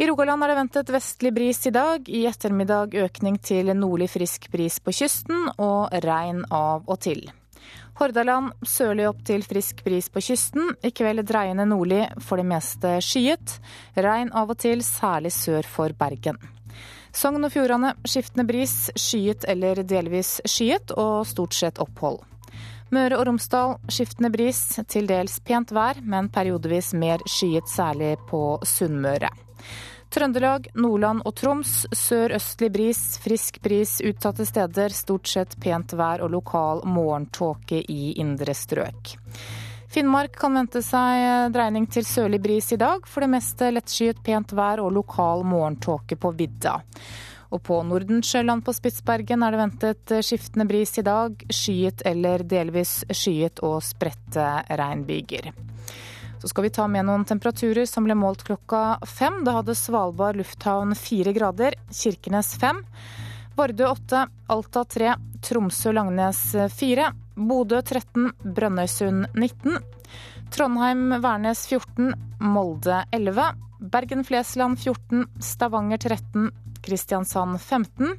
[0.02, 2.08] I Rogaland er det ventet vestlig bris i dag.
[2.10, 7.22] I ettermiddag økning til nordlig frisk bris på kysten, og regn av og til.
[8.00, 10.72] Hordaland sørlig opp til frisk bris på kysten.
[10.82, 13.60] I kveld dreiende nordlig, for det meste skyet.
[13.94, 16.40] Regn av og til, særlig sør for Bergen.
[17.12, 22.22] Sogn og Fjordane skiftende bris, skyet eller delvis skyet og stort sett opphold.
[22.92, 28.58] Møre og Romsdal skiftende bris, til dels pent vær, men periodevis mer skyet, særlig på
[28.68, 29.30] Sunnmøre.
[30.12, 36.34] Trøndelag, Nordland og Troms sørøstlig bris, frisk bris utsatte steder, stort sett pent vær og
[36.34, 39.14] lokal morgentåke i indre strøk.
[39.92, 43.04] Finnmark kan vente seg dreining til sørlig bris i dag.
[43.04, 46.78] For det meste lettskyet pent vær og lokal morgentåke på vidda.
[47.52, 51.36] Og på Nordensjøland på Spitsbergen er det ventet skiftende bris i dag.
[51.44, 54.46] Skyet eller delvis skyet og spredte
[54.80, 55.50] regnbyger.
[56.40, 59.42] Så skal vi ta med noen temperaturer som ble målt klokka fem.
[59.44, 62.80] Da hadde Svalbard lufthavn fire grader, Kirkenes fem.
[63.60, 66.40] Vardø åtte, Alta 3, Tromsø-Langnes
[66.78, 69.78] 4, Bodø 13, Brønnøysund 19,
[70.54, 73.46] Trondheim-Værnes 14, Molde 11,
[73.92, 76.50] Bergen-Flesland 14, Stavanger 13,
[76.82, 78.16] Kristiansand 15,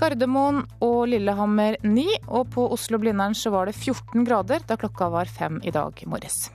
[0.00, 5.30] Gardermoen og Lillehammer 9, og på Oslo-Blindern så var det 14 grader da klokka var
[5.30, 6.48] fem i dag morges.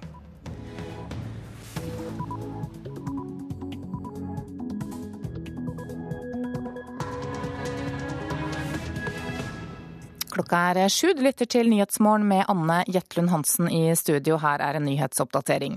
[10.39, 11.09] Klokka er sju.
[11.17, 14.37] Du lytter til Nyhetsmorgen med Anne Jetlund Hansen i studio.
[14.39, 15.73] Her er en nyhetsoppdatering.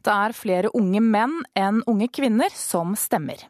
[0.00, 3.44] Det er flere unge menn enn unge kvinner som stemmer.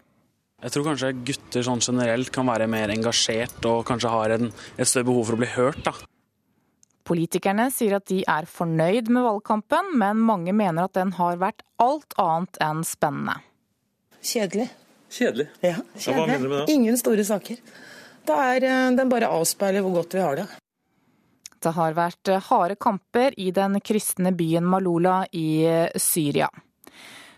[0.65, 4.91] Jeg tror kanskje gutter sånn generelt kan være mer engasjert og kanskje har en, et
[4.91, 5.85] større behov for å bli hørt.
[5.87, 5.95] da.
[7.07, 11.63] Politikerne sier at de er fornøyd med valgkampen, men mange mener at den har vært
[11.79, 13.39] alt annet enn spennende.
[14.19, 14.73] Kjedelig.
[15.15, 15.47] Kjedelig?
[15.63, 15.79] Ja,
[16.27, 16.65] det?
[16.75, 17.63] Ingen store saker.
[18.29, 20.47] Er, eh, den bare avspeiler hvor godt vi har det.
[21.63, 25.65] Det har vært harde kamper i den kristne byen Malula i
[25.97, 26.51] Syria.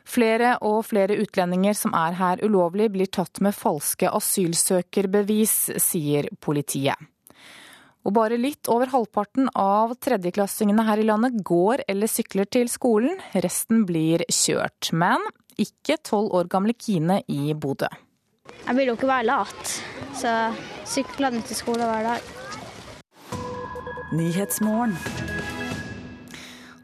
[0.09, 6.96] Flere og flere utlendinger som er her ulovlig, blir tatt med falske asylsøkerbevis, sier politiet.
[8.09, 13.18] Og bare litt over halvparten av tredjeklassingene her i landet går eller sykler til skolen.
[13.37, 14.94] Resten blir kjørt.
[14.96, 15.20] Men
[15.61, 17.90] ikke tolv år gamle Kine i Bodø.
[18.66, 19.74] Jeg vil jo ikke være lat,
[20.18, 20.34] så
[20.88, 22.34] sykler jeg til skole hver dag.
[24.12, 24.96] Nyhetsmorgen.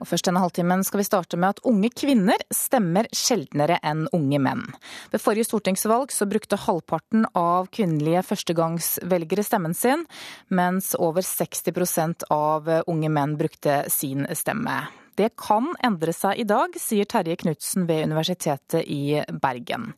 [0.04, 4.40] Og først denne halvtimen skal vi starte med at unge kvinner stemmer sjeldnere enn unge
[4.42, 4.66] menn.
[5.12, 10.04] Ved forrige stortingsvalg så brukte halvparten av kvinnelige førstegangsvelgere stemmen sin,
[10.52, 14.82] mens over 60% av unge menn brukte sin stemme.
[15.14, 19.92] Det kan endre seg i dag, sier Terje Knutsen ved Universitetet i Bergen.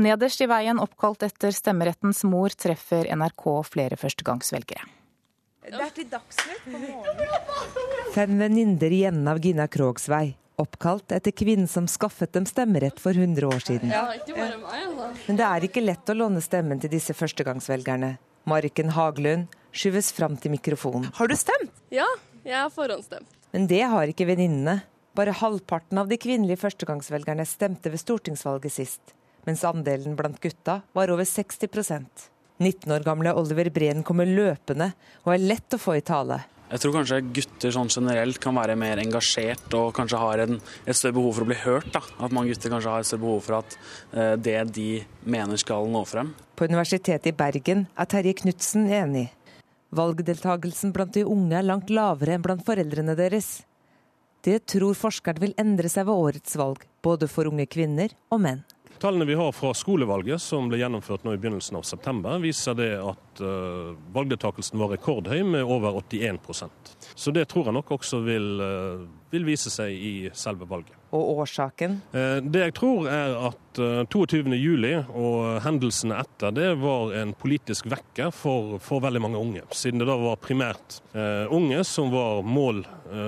[0.00, 4.88] Nederst i veien oppkalt etter stemmerettens mor treffer NRK flere førstegangsvelgere.
[5.66, 8.10] Det er til Dagsnytt på morgenen.
[8.14, 10.36] Fem venninner i enden av Gina Krogs vei.
[10.62, 13.92] Oppkalt etter kvinnen som skaffet dem stemmerett for 100 år siden.
[13.92, 15.10] Ja, ikke bare meg, altså.
[15.26, 18.14] Men det er ikke lett å låne stemmen til disse førstegangsvelgerne.
[18.48, 21.10] Marken Haglund skyves fram til mikrofonen.
[21.18, 21.74] Har du stemt?
[21.92, 22.06] Ja,
[22.46, 23.28] jeg har forhåndsstemt.
[23.56, 24.82] Men det har ikke venninnene.
[25.16, 29.14] Bare halvparten av de kvinnelige førstegangsvelgerne stemte ved stortingsvalget sist,
[29.48, 32.26] mens andelen blant gutta var over 60%
[32.60, 34.90] 19 år gamle Oliver Breen kommer løpende
[35.22, 36.42] og er lett å få i tale.
[36.66, 40.98] Jeg tror kanskje gutter sånn generelt kan være mer engasjert og kanskje har en, et
[40.98, 41.88] større behov for å bli hørt.
[41.96, 42.04] Da.
[42.20, 43.78] At mange gutter kanskje har et større behov for at
[44.12, 44.88] eh, det de
[45.24, 46.36] mener skal nå frem.
[46.58, 49.30] På Universitetet i Bergen er Terje Knutsen enig.
[49.96, 53.62] Valgdeltagelsen blant de unge er langt lavere enn blant foreldrene deres.
[54.46, 58.64] Det tror forskeren vil endre seg ved årets valg, både for unge kvinner og menn.
[59.00, 62.92] Tallene vi har fra skolevalget som ble gjennomført nå i begynnelsen av september, viser det
[62.96, 66.40] at uh, valgdeltakelsen var rekordhøy med over 81
[67.16, 70.92] Så det tror jeg nok også vil, uh, vil vise seg i selve valget.
[71.16, 72.00] Og årsaken?
[72.12, 78.30] Uh, det jeg tror er at 22.07 og hendelsene etter det var en politisk vekker
[78.32, 79.64] for, for, veldig mange unge.
[79.76, 80.96] Siden det da var primært
[81.52, 82.80] unge som var mål,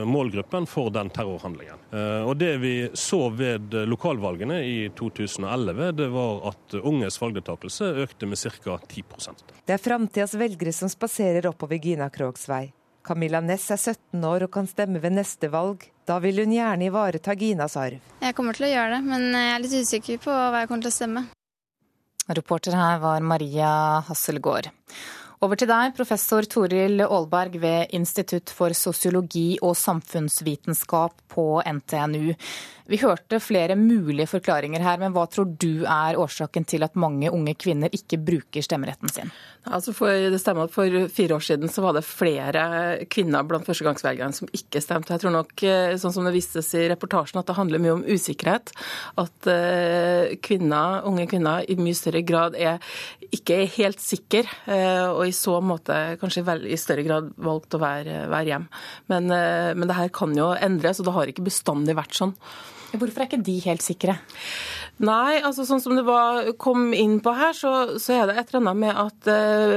[0.09, 1.77] målgruppen for den terrorhandlingen.
[2.25, 8.41] og det vi så ved lokalvalgene i 2011, det var at unges valgdeltakelse økte med
[8.41, 8.81] ca.
[8.89, 12.71] 10% Det er framtidas velgere som spaserer oppover Gina Krogs vei.
[13.09, 15.87] Camilla Næss er 17 år og kan stemme ved neste valg.
[16.09, 18.03] Da vil hun gjerne ivareta Ginas arv.
[18.21, 20.85] Jeg kommer til å gjøre det, men jeg er litt usikker på hva jeg kommer
[20.85, 21.23] til å stemme.
[22.37, 23.71] Reporter her var Maria
[24.05, 24.69] Hasselgaard.
[25.41, 32.35] Over til deg, professor Toril Aalberg ved Institutt for sosiologi og samfunnsvitenskap på NTNU.
[32.89, 37.29] Vi hørte flere mulige forklaringer her, men hva tror du er årsaken til at mange
[37.29, 39.33] unge kvinner ikke bruker stemmeretten sin?
[39.69, 42.63] Altså for, det stemmer at For fire år siden så var det flere
[43.13, 45.13] kvinner blant førstegangsvelgerne som ikke stemte.
[45.13, 48.07] Jeg tror nok, eh, sånn som det vistes i reportasjen, at det handler mye om
[48.09, 48.73] usikkerhet.
[49.21, 52.81] At eh, kvinner, unge kvinner i mye større grad er
[53.29, 57.85] ikke er helt sikre, eh, og i så måte kanskje i større grad valgt å
[57.85, 58.67] være, være hjem.
[59.13, 62.37] Men, men det her kan jo endres, og det har ikke bestandig vært sånn.
[62.95, 64.17] Hvorfor er ikke de helt sikre?
[64.99, 68.51] Nei, altså sånn som det var, kom inn på her, så, så er det et
[68.51, 69.77] eller annet med at uh,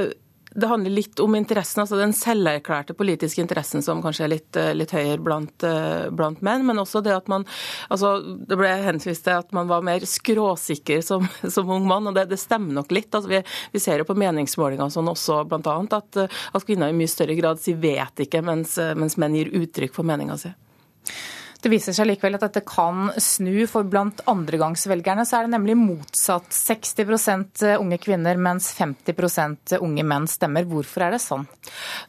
[0.52, 4.72] det handler litt om interessen, altså den selverklærte politiske interessen som kanskje er litt, eh,
[4.76, 6.66] litt høyere blant, uh, blant, menn.
[6.68, 7.46] Men også det at man
[7.88, 12.18] altså Det ble henvist til at man var mer skråsikker som, som ung mann, og
[12.18, 13.14] det, det, stemmer nok litt.
[13.14, 13.40] altså Vi,
[13.72, 15.78] vi ser jo på meningsmålinger sånn også bl.a.
[15.96, 19.94] At, at kvinner i mye større grad sier 'vet ikke', mens, mens menn gir uttrykk
[19.96, 20.52] for meninga si.
[21.62, 25.76] Det viser seg likevel at dette kan snu, for blant andregangsvelgerne så er det nemlig
[25.78, 26.48] motsatt.
[26.50, 30.66] 60% unge kvinner, mens 50% unge menn stemmer.
[30.66, 31.46] Hvorfor er det sånn?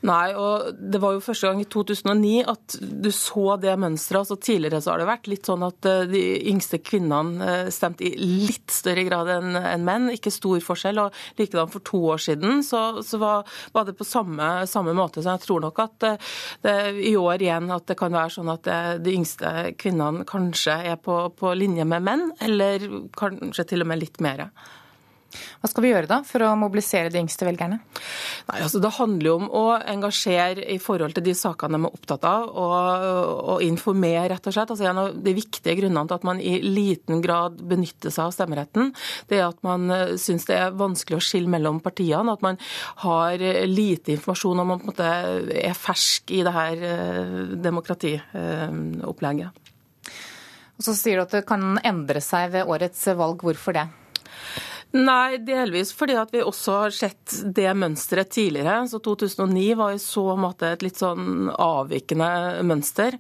[0.10, 4.24] Nei, og Det var jo første gang i 2009 at du så det mønsteret.
[4.24, 8.08] Altså, tidligere så har det vært litt sånn at eh, de yngste kvinnene eh, stemte
[8.08, 10.10] i litt større grad enn menn.
[10.16, 11.04] Ikke stor forskjell.
[11.04, 13.46] og Likedan for to år siden så, så var,
[13.76, 15.22] var, det på samme, samme, måte.
[15.22, 16.10] Så jeg tror nok at
[16.66, 16.76] det,
[17.06, 19.43] i år igjen at det kan være sånn at det, de yngste
[19.80, 22.88] kvinnene kanskje er på, på linje med menn, eller
[23.18, 24.48] kanskje til og med litt mer.
[25.62, 27.80] Hva skal vi gjøre da for å mobilisere de yngste velgerne?
[28.50, 29.64] Nei, altså Det handler jo om å
[29.94, 32.76] engasjere i forhold til de sakene de er opptatt av, og,
[33.56, 34.74] og informere, rett og slett.
[34.74, 38.36] Altså En av de viktige grunnene til at man i liten grad benytter seg av
[38.36, 38.92] stemmeretten,
[39.32, 42.34] det er at man eh, syns det er vanskelig å skille mellom partiene.
[42.34, 42.60] At man
[43.06, 45.12] har lite informasjon om man på en måte
[45.64, 49.62] er fersk i det her eh, demokratiopplegget.
[50.74, 53.44] Og så sier du at det kan endre seg ved årets valg.
[53.46, 53.86] Hvorfor det?
[54.94, 58.76] Nei, delvis fordi at vi også har sett det mønsteret tidligere.
[58.92, 63.18] Så 2009 var i så måte et litt sånn avvikende mønster.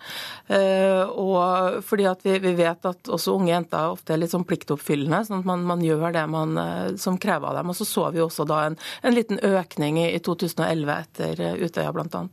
[0.53, 4.45] Eh, og fordi at vi, vi vet at også unge jenter ofte er litt sånn
[4.45, 7.73] pliktoppfyllende, sånn at man, man gjør det man, eh, som krever av dem.
[7.73, 11.89] Og så så vi også da en, en liten økning i, i 2011 etter Utøya
[11.89, 12.27] bl.a.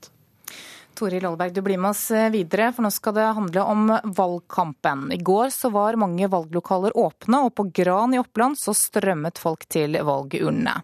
[1.00, 5.06] Toril Aalberg, du blir med oss eh, videre, for nå skal det handle om valgkampen.
[5.14, 9.64] I går så var mange valglokaler åpne, og på Gran i Oppland så strømmet folk
[9.72, 10.74] til valgurnene.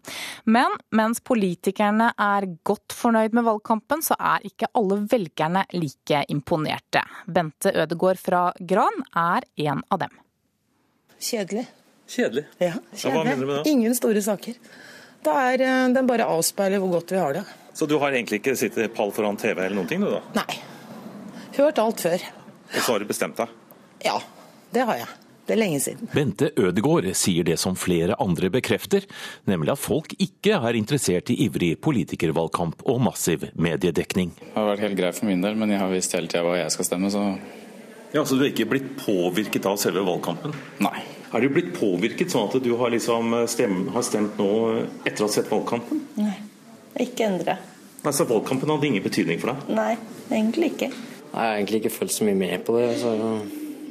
[0.48, 7.04] Men mens politikerne er godt fornøyd med valgkampen, så er ikke alle velgerne like imponerte.
[7.28, 10.16] Bente Ødegård fra Gran er en av dem.
[11.20, 11.68] Kjedelig.
[12.08, 12.48] Kjedelig?
[12.56, 13.12] Ja, kjedelig.
[13.12, 13.76] Hva mener du med det?
[13.76, 14.56] Ingen store saker.
[15.26, 17.44] Det er, eh, den bare avspeiler hvor godt vi har det.
[17.74, 20.22] Så du har egentlig ikke sittet pall foran TV eller noen ting, du da?
[20.38, 20.60] Nei.
[21.58, 22.22] Hørt alt før.
[22.72, 23.50] Og så har du bestemt deg?
[24.04, 24.20] Ja,
[24.72, 25.08] det har jeg.
[25.46, 26.08] Det er lenge siden.
[26.10, 29.04] Bente Ødegård sier det som flere andre bekrefter,
[29.46, 34.32] nemlig at folk ikke er interessert i ivrig politikervalgkamp og massiv mediedekning.
[34.40, 36.56] Det har vært helt greit for min del, men jeg har visst hele tida hva
[36.58, 37.28] jeg skal stemme, så
[38.14, 40.54] Ja, Så du har ikke blitt påvirket av selve valgkampen?
[40.80, 41.02] Nei.
[41.34, 44.50] Er du blitt påvirket sånn at du har, liksom stemt, har stemt nå
[45.04, 46.04] etter å ha sett valgkampen?
[46.20, 46.36] Nei.
[47.02, 47.58] Ikke endre.
[48.04, 49.74] Nei, Så valgkampen hadde ingen betydning for deg?
[49.76, 49.96] Nei,
[50.30, 50.90] egentlig ikke.
[50.92, 52.88] Nei, Jeg har egentlig ikke følt så mye med på det.
[53.00, 53.12] så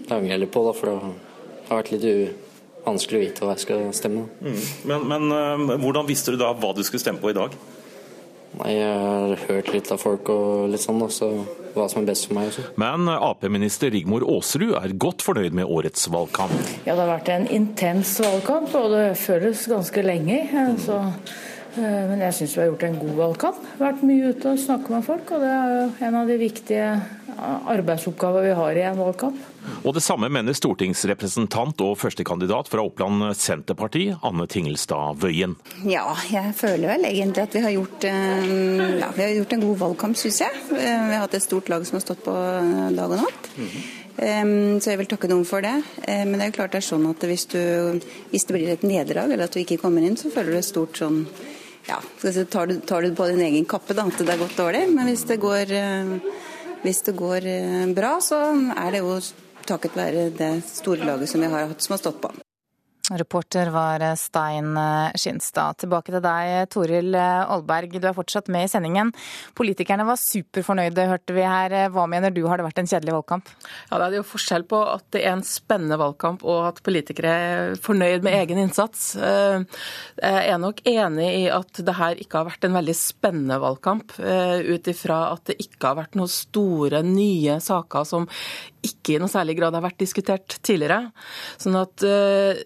[0.07, 2.41] Det angrer jeg på, da, for det har vært litt
[2.85, 4.25] vanskelig å vite hva jeg skal stemme.
[4.39, 4.59] Mm.
[4.89, 7.55] Men, men uh, hvordan visste du da hva du skulle stemme på i dag?
[8.61, 11.31] Nei, Jeg har hørt litt av folk og litt sånn, da, så
[11.75, 12.51] hva som er best for meg.
[12.51, 12.67] Også.
[12.81, 16.55] Men Ap-minister Rigmor Aasrud er godt fornøyd med årets valgkamp.
[16.85, 20.39] Ja, Det har vært en intens valgkamp, og det føles ganske lenge.
[20.85, 21.01] Så
[21.75, 23.65] Eh, men jeg syns vi har gjort en god valgkamp.
[23.81, 26.87] Vært mye ute og snakket med folk, og det er en av de viktige
[27.75, 29.41] arbeidsoppgaver vi har i en valgkamp.
[29.85, 35.57] Og det samme mener stortingsrepresentant og førstekandidat fra Oppland Senterparti, Anne Tingelstad Wøien.
[35.87, 38.47] Ja, jeg føler vel egentlig at vi har gjort, eh,
[39.01, 40.63] ja, vi har gjort en god valgkamp, syns jeg.
[40.71, 42.33] Eh, vi har hatt et stort lag som har stått på
[42.95, 43.51] dag og natt.
[44.15, 45.75] Så jeg vil takke noen for det.
[46.07, 47.99] Men det er jo klart det er sånn at hvis, du,
[48.31, 50.67] hvis det blir et nederlag, eller at du ikke kommer inn, så føler du et
[50.69, 51.25] stort sånn
[51.87, 51.99] ja,
[52.49, 54.85] tar du, tar du på din egen kappe da, at det er gått dårlig.
[54.93, 56.13] Men hvis det, går, eh,
[56.83, 58.41] hvis det går eh, bra, så
[58.73, 59.19] er det jo
[59.67, 62.33] takket være det store laget som vi har hatt som har stått på.
[63.11, 64.73] Reporter var Stein
[65.13, 65.77] Skinstad.
[65.83, 67.99] Tilbake til deg, Toril Aalberg.
[68.01, 69.11] Du er fortsatt med i sendingen.
[69.57, 71.75] Politikerne var superfornøyde, hørte vi her.
[71.93, 73.51] Hva mener du, har det vært en kjedelig valgkamp?
[73.91, 77.35] Ja, Det er jo forskjell på at det er en spennende valgkamp og at politikere
[77.45, 79.13] er fornøyd med egen innsats.
[79.15, 79.61] Eh,
[80.21, 84.17] jeg er nok enig i at det her ikke har vært en veldig spennende valgkamp,
[84.17, 88.25] eh, ut ifra at det ikke har vært noen store, nye saker som
[88.87, 91.11] ikke i noe særlig grad har vært diskutert tidligere.
[91.61, 92.63] Sånn at eh,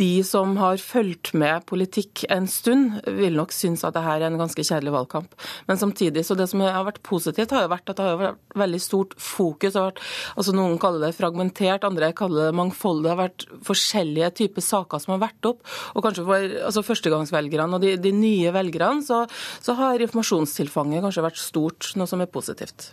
[0.00, 4.38] de som har fulgt med politikk en stund, vil nok synes at dette er en
[4.40, 5.34] ganske kjedelig valgkamp.
[5.68, 8.56] Men samtidig, så det som har vært positivt, har jo vært at det har vært
[8.62, 9.76] veldig stort fokus.
[9.76, 10.00] Vært,
[10.36, 13.04] altså Noen kaller det fragmentert, andre kaller det mangfoldig.
[13.04, 15.60] Det har vært forskjellige typer saker som har vært opp.
[15.92, 19.24] Og kanskje for altså førstegangsvelgerne og de, de nye velgerne, så,
[19.60, 22.92] så har informasjonstilfanget kanskje vært stort, noe som er positivt.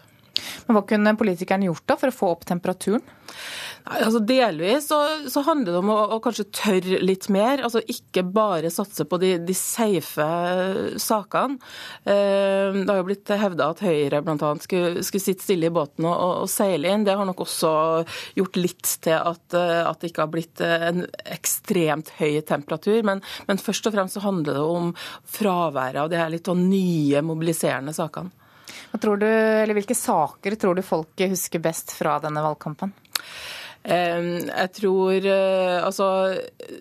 [0.68, 3.06] Men Hva kunne politikerne gjort da for å få opp temperaturen?
[3.90, 4.98] Nei, altså Delvis så,
[5.32, 7.64] så, handler det om å, å, kanskje tørre litt mer.
[7.66, 10.28] altså Ikke bare satse på de, de safe
[11.02, 11.58] sakene.
[12.04, 14.52] Eh, det har jo blitt hevda at Høyre bl.a.
[14.62, 17.06] Skulle, skulle sitte stille i båten og, og, og, seile inn.
[17.08, 17.74] Det har nok også
[18.38, 23.02] gjort litt til at, eh, at det ikke har blitt en ekstremt høy temperatur.
[23.08, 24.94] Men, men først og fremst så handler det om
[25.40, 28.39] fraværet av de her litt sånn nye mobiliserende sakene.
[28.92, 29.30] Du,
[29.76, 32.94] hvilke saker tror du folket husker best fra denne valgkampen?
[33.80, 36.06] Jeg tror eh, altså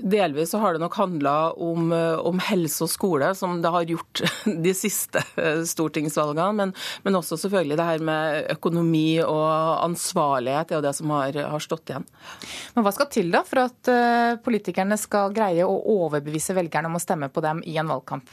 [0.03, 3.87] Delvis så har det nok handla om, eh, om, helse og skole, som det har
[3.87, 4.23] gjort
[4.67, 6.51] de siste eh, stortingsvalgene.
[6.59, 6.75] Men,
[7.07, 9.47] men også selvfølgelig det her med økonomi og
[9.87, 12.09] ansvarlighet er jo det som har, har stått igjen.
[12.75, 13.95] Men Hva skal til da for at
[14.43, 18.27] politikerne skal greie å overbevise velgerne om å stemme på dem i en valgkamp?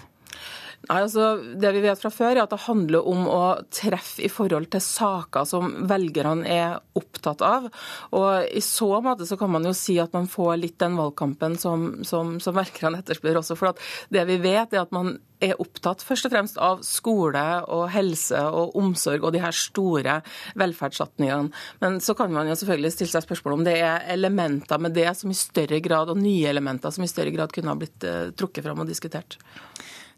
[0.86, 3.42] Nei, altså, det vi vet fra før, er at det handler om å
[3.74, 7.70] treffe i forhold til saker som velgerne er opptatt av.
[8.14, 11.58] Og I så måte så kan man jo si at man får litt den valgkampen
[11.62, 13.58] som, som, som velgerne etterspør også.
[13.58, 17.90] For det vi vet, er at man er opptatt først og fremst av skole og
[17.94, 20.20] helse og omsorg og de her store
[20.60, 21.50] velferdssatsingene.
[21.82, 25.10] Men så kan man jo selvfølgelig stille seg spørsmål om det er elementer med det
[25.18, 28.32] som i større grad, og nye elementer som i større grad kunne ha blitt uh,
[28.38, 29.40] trukket fram og diskutert.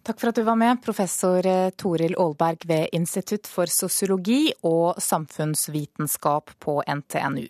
[0.08, 5.02] Takk for at du var med, professor eh, Toril Aalberg ved Institutt for sosiologi og
[5.04, 7.50] samfunnsvitenskap på NTNU.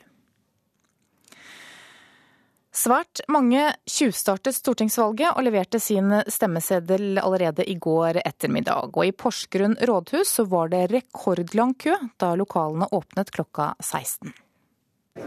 [2.74, 8.90] Svært mange tjuvstartet stortingsvalget og leverte sin stemmeseddel allerede i går ettermiddag.
[8.98, 14.34] Og i Porsgrunn rådhus så var det rekordlang kø da lokalene åpnet klokka 16.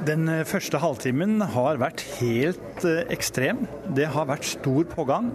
[0.07, 3.69] Den første halvtimen har vært helt eh, ekstrem.
[3.95, 5.31] Det har vært stor pågang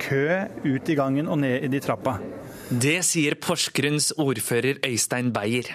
[0.00, 0.26] kø
[0.64, 2.18] ut i gangen og ned i de trappa.
[2.66, 5.68] Det sier Porsgrunns ordfører Øystein Beyer.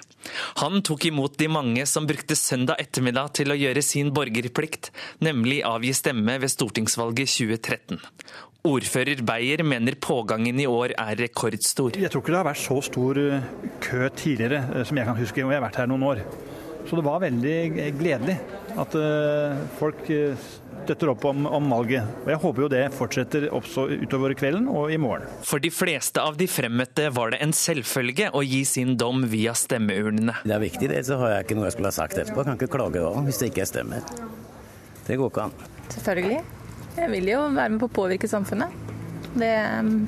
[0.59, 4.89] Han tok imot de mange som brukte søndag ettermiddag til å gjøre sin borgerplikt,
[5.23, 8.01] nemlig avgi stemme ved stortingsvalget 2013.
[8.67, 11.95] Ordfører Beyer mener pågangen i år er rekordstor.
[11.97, 13.47] Jeg tror ikke det har vært så stor eh,
[13.81, 16.21] kø tidligere eh, som jeg kan huske, og jeg har vært her noen år.
[16.85, 17.55] Så det var veldig
[17.97, 18.35] gledelig
[18.83, 20.03] at eh, folk
[20.83, 22.07] støtter opp om, om, valget.
[22.23, 25.27] Og Jeg håper jo det fortsetter også utover kvelden og i morgen.
[25.47, 29.55] For de fleste av de fremmøtte var det en selvfølge å gi sin dom via
[29.57, 30.39] stemmeurnene.
[30.45, 31.03] Det er viktig, det.
[31.07, 32.41] Så har jeg ikke noe jeg skulle ha sagt etterpå.
[32.41, 34.15] Jeg kan ikke klage da, hvis det ikke er stemmer.
[35.07, 35.59] Det går ikke an.
[35.91, 36.41] Selvfølgelig.
[36.97, 38.89] Jeg vil jo være med på å påvirke samfunnet.
[39.31, 39.51] Det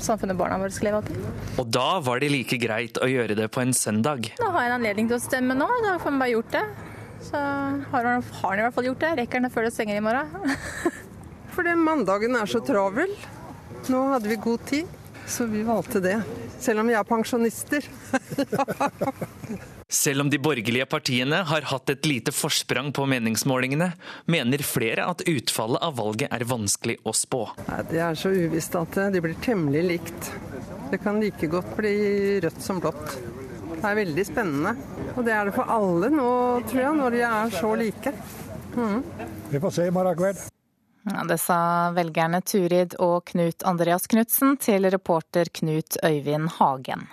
[0.03, 1.59] samfunnet barna våre skal leve av.
[1.61, 4.33] Og da var det like greit å gjøre det på en søndag.
[4.41, 6.65] Nå har jeg en anledning til å stemme nå, da får man bare gjort det.
[7.23, 7.39] Så
[7.91, 9.13] har han, har i hvert fall gjort det.
[9.21, 10.57] Rekker han det før det stenger i morgen.
[11.55, 13.13] Fordi mandagen er så travel.
[13.91, 14.89] Nå hadde vi god tid,
[15.27, 16.17] så vi valgte det.
[16.63, 17.85] Selv om vi er pensjonister.
[19.93, 23.91] Selv om de borgerlige partiene har hatt et lite forsprang på meningsmålingene,
[24.25, 27.43] mener flere at utfallet av valget er vanskelig å spå.
[27.67, 30.31] Nei, det er så uvisst at det blir temmelig likt.
[30.89, 31.93] Det kan like godt bli
[32.41, 33.19] rødt som blått.
[33.83, 34.71] Det er veldig spennende.
[35.11, 36.27] Og det er det for alle nå,
[36.69, 38.13] tror jeg, når de er så like.
[38.77, 39.01] Mm.
[39.51, 40.45] Vi får se i morgen kveld.
[41.11, 41.57] Ja, det sa
[41.91, 47.03] velgerne Turid og Knut Andreas Knutsen til reporter Knut Øyvind Hagen.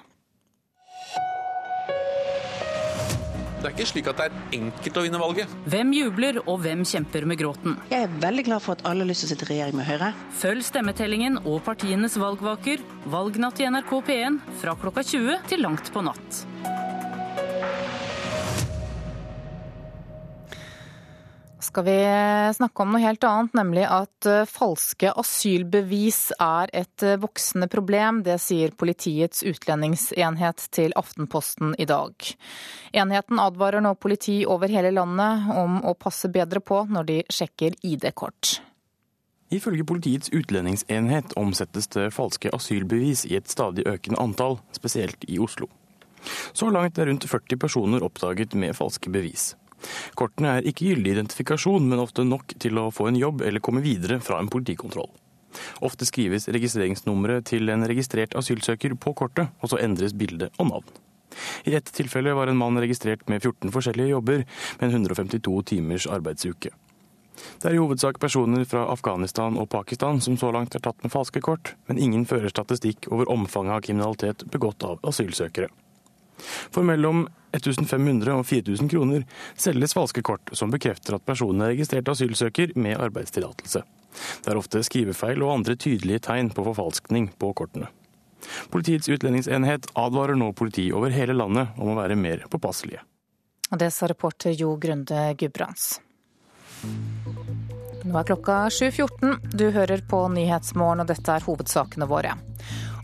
[3.60, 5.50] Det er ikke slik at det er enkelt å vinne valget.
[5.68, 7.74] Hvem jubler, og hvem kjemper med gråten?
[7.90, 9.84] Jeg er veldig glad for at alle har lyst til å sitte i regjering med
[9.84, 10.08] Høyre.
[10.40, 12.80] Følg stemmetellingen og partienes valgvaker
[13.12, 16.40] valgnatt i NRK P1 fra klokka 20 til langt på natt.
[21.60, 21.96] Skal vi
[22.56, 28.22] snakke om noe helt annet, nemlig at eh, falske asylbevis er et eh, voksende problem.
[28.26, 32.14] Det sier Politiets utlendingsenhet til Aftenposten i dag.
[32.92, 37.76] Enheten advarer nå politi over hele landet om å passe bedre på når de sjekker
[37.86, 38.60] ID-kort.
[39.50, 45.66] Ifølge Politiets utlendingsenhet omsettes det falske asylbevis i et stadig økende antall, spesielt i Oslo.
[46.52, 49.54] Så langt er rundt 40 personer oppdaget med falske bevis.
[50.18, 53.84] Kortene er ikke gyldig identifikasjon, men ofte nok til å få en jobb eller komme
[53.84, 55.10] videre fra en politikontroll.
[55.82, 61.00] Ofte skrives registreringsnummeret til en registrert asylsøker på kortet, og så endres bilde og navn.
[61.64, 64.46] I ett tilfelle var en mann registrert med 14 forskjellige jobber,
[64.78, 66.72] med en 152 timers arbeidsuke.
[67.60, 71.12] Det er i hovedsak personer fra Afghanistan og Pakistan som så langt er tatt med
[71.14, 75.70] falske kort, men ingen fører statistikk over omfanget av kriminalitet begått av asylsøkere.
[76.72, 77.26] For mellom
[77.56, 79.24] 1500 og 4000 kroner
[79.58, 83.82] selges falske kort som bekrefter at personen er registrert asylsøker med arbeidstillatelse.
[84.44, 87.90] Det er ofte skrivefeil og andre tydelige tegn på forfalskning på kortene.
[88.72, 93.02] Politiets utlendingsenhet advarer nå politi over hele landet om å være mer påpasselige.
[93.70, 96.00] Og Det sa reporter Jo Grunde Gudbrands.
[98.00, 99.52] Nå er klokka 7.14.
[99.52, 102.32] Du hører på Nyhetsmorgen, og dette er hovedsakene våre.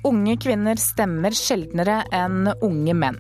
[0.05, 3.19] Unge kvinner stemmer sjeldnere enn unge menn.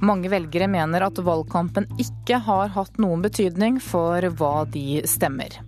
[0.00, 5.58] Mange velgere mener at valgkampen ikke har hatt noen betydning for hva de stemmer.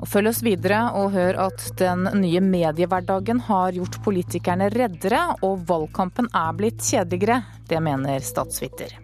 [0.00, 5.62] Og følg oss videre og hør at den nye mediehverdagen har gjort politikerne reddere, og
[5.68, 7.44] valgkampen er blitt kjedeligere.
[7.68, 8.96] Det mener statsviter.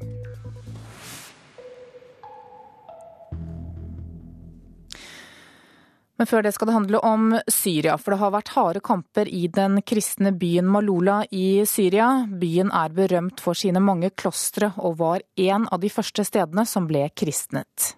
[6.21, 9.47] Men før det skal det handle om Syria, for det har vært harde kamper i
[9.49, 12.27] den kristne byen Malula i Syria.
[12.29, 16.91] Byen er berømt for sine mange klostre og var en av de første stedene som
[16.91, 17.95] ble kristnet.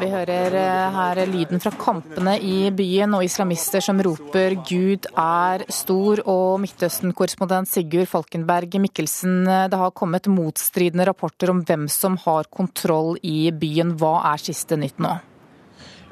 [0.00, 5.64] Vi hører eh, her lyden fra kampene i byen og islamister som roper 'Gud er
[5.72, 6.24] stor'.
[6.28, 12.50] Og Midtøsten-korrespondent Sigurd Falkenberg Mikkelsen, eh, det har kommet motstridende rapporter om hvem som har
[12.52, 13.96] kontroll i byen.
[13.96, 15.16] Hva er siste nytt nå?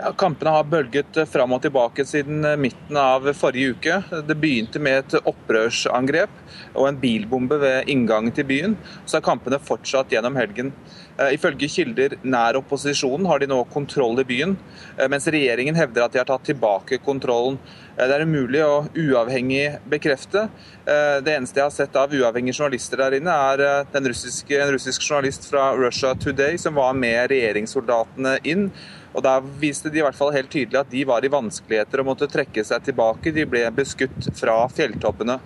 [0.03, 3.99] Ja, kampene har bølget fram og tilbake siden midten av forrige uke.
[4.25, 6.39] Det begynte med et opprørsangrep
[6.73, 8.79] og en bilbombe ved inngangen til byen.
[9.05, 10.73] Så er kampene fortsatt gjennom helgen.
[11.21, 14.55] Eh, ifølge kilder nær opposisjonen har de nå kontroll i byen,
[14.97, 17.59] eh, mens regjeringen hevder at de har tatt tilbake kontrollen.
[17.99, 20.49] Eh, det er umulig å uavhengig bekrefte.
[20.91, 25.45] Det eneste jeg har sett av uavhengige journalister der inne, er russiske, en russisk journalist
[25.47, 28.71] fra Russia Today som var med regjeringssoldatene inn.
[29.15, 32.13] Og Der viste de i hvert fall helt tydelig at de var i vanskeligheter og
[32.13, 33.35] måtte trekke seg tilbake.
[33.35, 35.41] De ble beskutt fra fjelltoppene.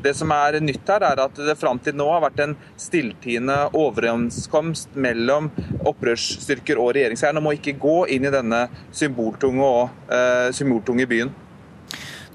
[0.00, 3.56] Det som er nytt her, er at det fram til nå har vært en stilltiende
[3.76, 5.50] overenskomst mellom
[5.90, 8.62] opprørsstyrker og regjeringshæren om å ikke gå inn i denne
[8.96, 11.34] symboltunge, og, uh, symboltunge byen.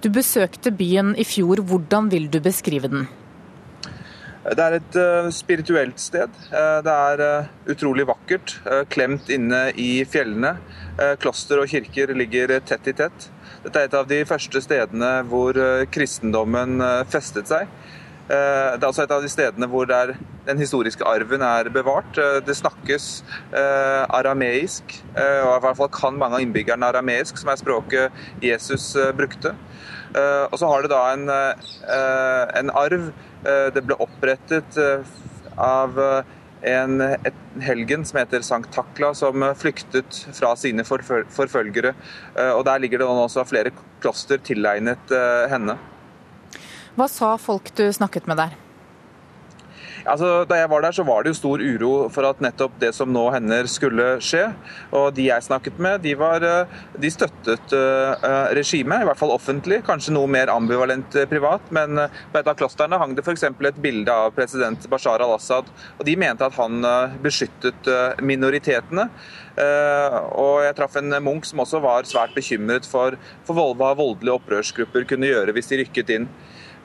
[0.03, 1.63] Du besøkte byen i fjor.
[1.65, 3.07] Hvordan vil du beskrive den?
[4.45, 6.29] Det er et uh, spirituelt sted.
[6.51, 8.59] Uh, det er uh, utrolig vakkert.
[8.89, 10.57] klemt inne i fjellene.
[11.19, 13.29] kloster og kirker ligger tett i tett.
[13.65, 17.71] Dette er et av de første stedene hvor eh, kristendommen eh, festet seg.
[18.29, 22.19] Eh, det er også et av de stedene hvor den historiske arven er bevart.
[22.45, 23.07] Det snakkes
[24.13, 29.55] arameisk, og i hvert fall kan mange av innbyggerne arameisk, som er språket Jesus brukte.
[30.15, 31.25] Og så har det da en,
[32.61, 33.09] en arv.
[33.45, 34.77] Det ble opprettet
[35.61, 35.99] av
[36.65, 41.93] en et helgen som heter Sankt Takla, som flyktet fra sine forfølgere.
[42.35, 43.71] Eh, og Der ligger det også flere
[44.01, 45.77] kloster tilegnet eh, henne.
[46.95, 48.55] Hva sa folk du snakket med der?
[50.05, 52.91] Altså, da jeg var der, så var det jo stor uro for at nettopp det
[52.93, 54.43] som nå hender, skulle skje.
[54.93, 59.33] Og de jeg snakket med, de, var, eh, de støttet uh, regimet, i hvert fall
[59.33, 59.81] offentlig.
[59.87, 63.47] Kanskje noe mer ambivalent privat, men på et av klostrene hang det f.eks.
[63.49, 65.71] et bilde av president Bashar al-Assad.
[65.97, 66.85] Og de mente at han
[67.23, 67.89] beskyttet
[68.21, 69.07] minoritetene.
[70.35, 75.07] Og jeg traff en munk som også var svært bekymret for, for hva voldelige opprørsgrupper
[75.09, 76.29] kunne gjøre hvis de rykket inn.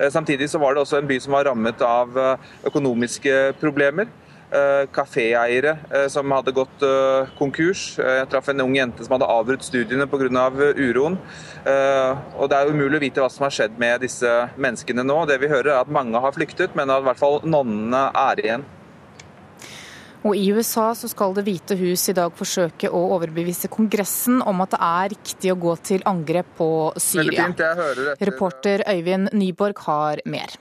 [0.00, 4.08] Eh, samtidig så var det også en by som var rammet av eh, økonomiske problemer.
[4.50, 5.76] Eh, kaféeiere
[6.10, 6.82] som hadde gått
[7.38, 8.00] konkurs.
[8.00, 10.48] Jeg traff en ung jente som hadde avbrutt studiene pga.
[10.74, 11.18] uroen.
[12.38, 14.26] Og Det er umulig å vite hva som har skjedd med disse
[14.56, 15.26] menneskene nå.
[15.28, 18.42] Det vi hører er at mange har flyktet, men at i hvert fall nonnene er
[18.42, 18.64] igjen.
[20.20, 24.60] Og I USA så skal Det hvite hus i dag forsøke å overbevise Kongressen om
[24.60, 27.48] at det er riktig å gå til angrep på Syria.
[28.20, 30.58] Reporter Øyvind Nyborg har mer.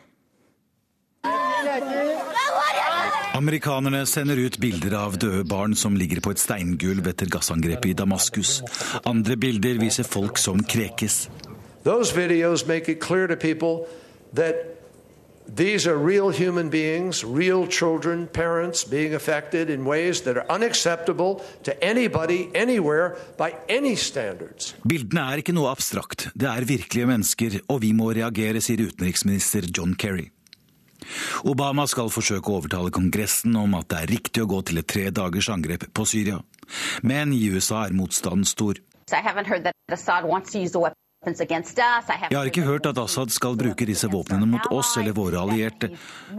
[3.40, 7.96] Amerikanerne sender ut bilder av døde barn som ligger på et steingulv etter gassangrepet i
[8.00, 8.60] Damaskus.
[9.08, 11.28] Andre bilder viser folk som krekes.
[11.84, 13.88] Those videos make it clear to people
[14.34, 14.79] that
[15.56, 21.42] These are real human beings, real children, parents being affected in ways that are unacceptable
[21.64, 24.76] to anybody, anywhere, by any standards.
[24.86, 29.66] Bildene er ikke noe abstrakt, det er virkelige mennesker, og vi må reagere, sier utenriksminister
[29.74, 30.30] John Kerry.
[31.48, 34.90] Obama skal forsøke å overtale Kongressen om at det er riktig å gå til et
[34.92, 36.44] tre dagers angrep på Syria.
[37.02, 38.78] Men i USA er motstanden stor.
[39.10, 40.80] I haven't heard that Assad wants to use the
[41.20, 45.90] jeg har ikke hørt at Assad skal bruke disse våpnene mot oss eller våre allierte,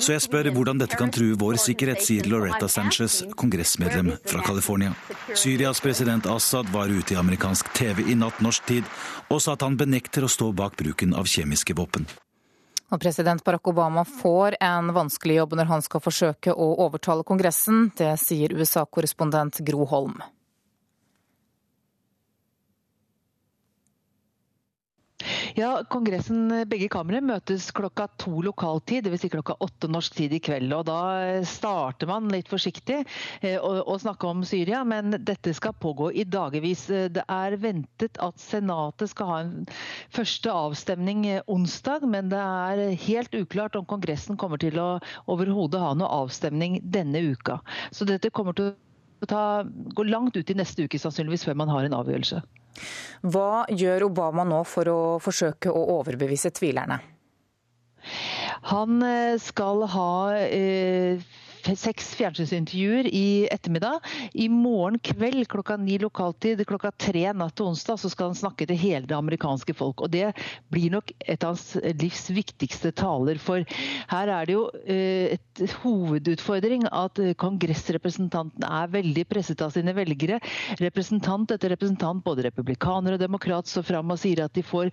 [0.00, 4.94] så jeg spør hvordan dette kan true vår sikkerhet, sier Loretta Sanchez, kongressmedlem fra California.
[5.36, 8.88] Syrias president Assad var ute i amerikansk TV i natt norsk tid
[9.28, 12.08] og sa at han benekter å stå bak bruken av kjemiske våpen.
[12.90, 17.90] Og president Barack Obama får en vanskelig jobb når han skal forsøke å overtale Kongressen.
[18.00, 20.22] Det sier USA-korrespondent Gro Holm.
[25.58, 29.22] Ja, Kongressen, begge kamre møtes klokka to lokaltid, dvs.
[29.24, 30.72] Si klokka åtte norsk tid i kveld.
[30.76, 33.00] og Da starter man litt forsiktig
[33.42, 36.86] eh, å snakke om Syria, men dette skal pågå i dagevis.
[36.86, 39.56] Det er ventet at Senatet skal ha en
[40.14, 44.92] første avstemning eh, onsdag, men det er helt uklart om Kongressen kommer til å
[45.30, 47.58] overhodet ha noe avstemning denne uka.
[47.90, 51.74] Så dette kommer til å ta, gå langt ut i neste uke sannsynligvis før man
[51.74, 52.44] har en avgjørelse.
[53.20, 57.00] Hva gjør Obama nå for å forsøke å overbevise tvilerne?
[58.70, 61.20] Han eh, skal ha eh,
[61.60, 64.04] seks fjernsynsintervjuer i ettermiddag.
[64.32, 68.66] I morgen kveld klokka ni lokaltid, klokka tre natt til onsdag, så skal han snakke
[68.68, 70.02] til hele det amerikanske folk.
[70.04, 70.30] Og det
[70.72, 73.40] blir nok et av hans livs viktigste taler.
[73.42, 73.64] For
[74.12, 80.40] her er det jo eh, et hovedutfordring at kongressrepresentanten er veldig presset av sine velgere.
[80.80, 84.90] Representant etter representant, både republikaner og demokrat, står fram og sier at de får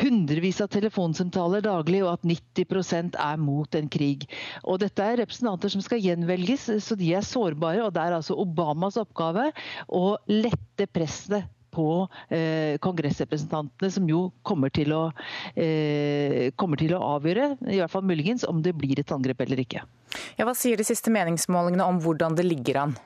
[0.00, 4.26] hundrevis av telefonsamtaler daglig, og at 90% er mot en krig.
[4.64, 7.84] Og dette er representanter som skal skal gjenvelges, så de er sårbare.
[7.84, 9.52] og Det er altså Obamas oppgave
[9.88, 15.12] å lette presset på eh, kongressrepresentantene, som jo kommer til, å,
[15.56, 19.60] eh, kommer til å avgjøre, i hvert fall muligens, om det blir et angrep eller
[19.60, 19.84] ikke.
[20.38, 22.96] Ja, hva sier de siste meningsmålingene om hvordan det ligger an?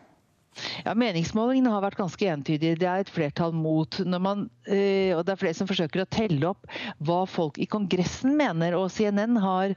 [0.84, 2.78] Ja, Meningsmålingene har vært ganske entydige.
[2.80, 4.00] Det er et flertall mot.
[4.10, 6.66] Man, øh, og Det er flere som forsøker å telle opp
[6.98, 8.74] hva folk i Kongressen mener.
[8.74, 9.74] og CNN har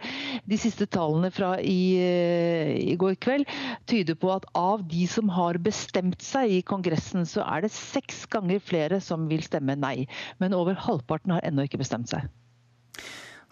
[0.49, 3.45] de siste tallene fra i, øh, i går kveld
[3.87, 8.25] tyder på at av de som har bestemt seg i Kongressen, så er det seks
[8.25, 10.07] ganger flere som vil stemme nei.
[10.39, 12.27] Men over halvparten har ennå ikke bestemt seg.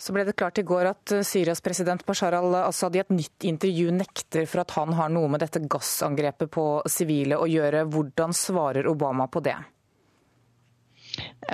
[0.01, 3.45] Så ble det klart i går at eh, Syrias president Bashar al-Assad i et nytt
[3.45, 7.83] intervju nekter for at han har noe med dette gassangrepet på sivile å gjøre.
[7.93, 9.59] Hvordan svarer Obama på det?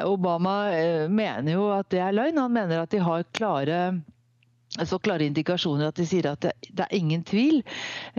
[0.05, 2.39] Obama eh, mener jo at det er løgn.
[2.39, 3.81] Han mener at de har klare
[4.85, 7.61] så klare indikasjoner at de sier at det, er ingen tvil,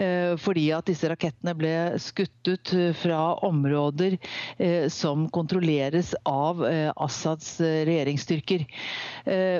[0.00, 4.18] eh, fordi at disse rakettene ble skutt ut eh, fra områder
[4.58, 6.64] eh, som kontrolleres av
[6.98, 8.64] Assads regjeringsstyrker.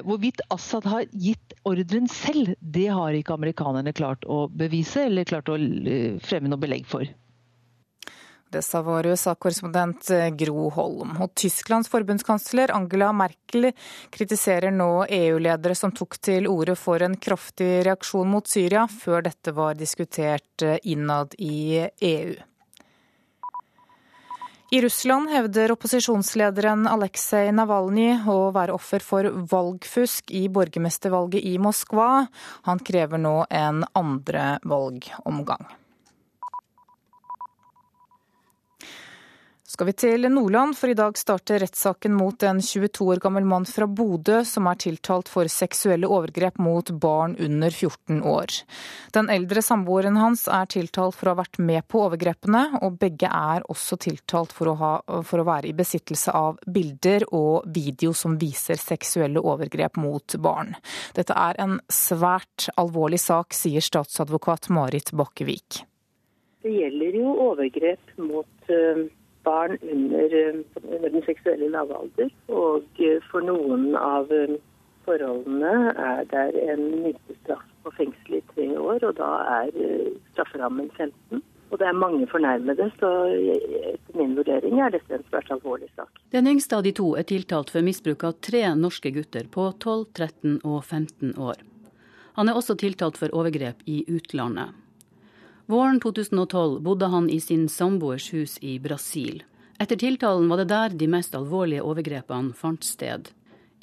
[0.07, 5.51] Hvorvidt Assad har gitt ordren selv, det har ikke amerikanerne klart å bevise eller klart
[5.53, 5.59] å
[6.25, 7.07] fremme noe belegg for.
[8.51, 11.17] Det sa vår USA-korrespondent eh, Gro Holm.
[11.21, 13.73] Og Tysklands forbundskansler Angela Merkel
[14.11, 19.53] kritiserer nå EU-ledere som tok til orde for en kraftig reaksjon mot Syria, før dette
[19.53, 22.39] var diskutert eh, innad i EU.
[24.71, 32.27] I Russland hevder opposisjonslederen Aleksej Navalnyj å være offer for valgfusk i borgermestervalget i Moskva.
[32.69, 35.65] Han krever nå en andre valgomgang.
[39.79, 43.63] Skal vi til Nordland, for i dag starter rettssaken mot en 22 år gammel mann
[43.63, 48.57] fra Bodø som er tiltalt for seksuelle overgrep mot barn under 14 år.
[49.15, 53.31] Den eldre samboeren hans er tiltalt for å ha vært med på overgrepene, og begge
[53.31, 54.91] er også tiltalt for å, ha,
[55.23, 60.75] for å være i besittelse av bilder og video som viser seksuelle overgrep mot barn.
[61.15, 65.85] Dette er en svært alvorlig sak, sier statsadvokat Marit Bakkevik.
[66.67, 69.07] Det gjelder jo overgrep mot uh
[69.49, 70.61] barn under, eh,
[70.95, 72.33] under den seksuelle lavalder.
[72.49, 74.57] Og eh, for noen av eh,
[75.09, 79.31] forholdene er det en minstestraff på fengsel i tre år, og da
[79.61, 79.71] er
[80.33, 81.41] strafferammen 15.
[81.69, 86.09] Og det er mange fornærmede, så etter min vurdering er dette en svært alvorlig sak.
[86.33, 90.07] Den yngste av de to er tiltalt for misbruk av tre norske gutter på 12,
[90.17, 91.61] 13 og 15 år.
[92.41, 94.73] Han er også tiltalt for overgrep i utlandet.
[95.69, 99.43] Våren 2012 bodde han i sin samboers hus i Brasil.
[99.77, 103.29] Etter tiltalen var det der de mest alvorlige overgrepene fant sted.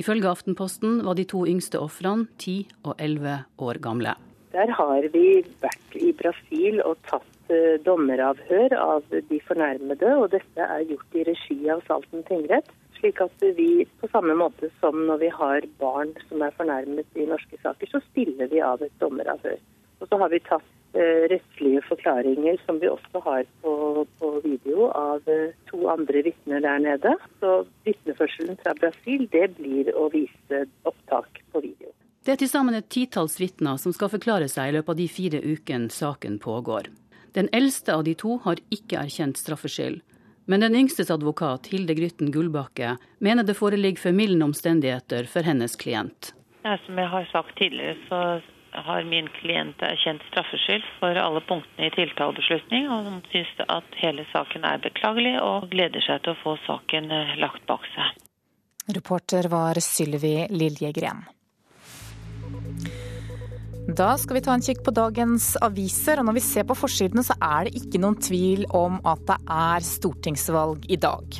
[0.01, 2.55] Ifølge Aftenposten var de to yngste ofrene 10
[2.89, 4.15] og 11 år gamle.
[4.57, 5.27] Der har vi
[5.61, 11.29] vært i Brasil og tatt eh, dommeravhør av de fornærmede, og dette er gjort i
[11.29, 12.73] regi av Salten tingrett.
[12.97, 17.29] Slik at vi på samme måte som når vi har barn som er fornærmet i
[17.29, 19.61] norske saker, så stiller vi av et dommeravhør.
[20.01, 20.71] Og så har vi tatt
[21.31, 26.79] rettslige forklaringer som vi også har på, på video av eh, to andre vitner der
[26.79, 27.15] nede.
[27.39, 31.91] Så vitneførselen fra Brasil det blir å vise opptak på video.
[32.25, 35.09] Det er til sammen et titalls vitner som skal forklare seg i løpet av de
[35.11, 36.89] fire ukene saken pågår.
[37.37, 40.01] Den eldste av de to har ikke erkjent straffskyld.
[40.45, 46.35] Men den yngstes advokat, Hilde Grytten Gullbakke, mener det foreligger formildende omstendigheter for hennes klient.
[46.65, 48.19] Ja, som jeg har sagt tidligere, så
[48.85, 54.25] har min klient erkjent straffskyld for alle punktene i tiltalebeslutning, og han syns at hele
[54.31, 58.19] saken er beklagelig og gleder seg til å få saken eh, lagt bak seg.
[58.95, 61.23] Reporter var Sylvi Liljegren.
[63.85, 67.21] Da skal vi ta en kikk på dagens aviser, og når vi ser på forsidene
[67.25, 71.37] så er det ikke noen tvil om at det er stortingsvalg i dag.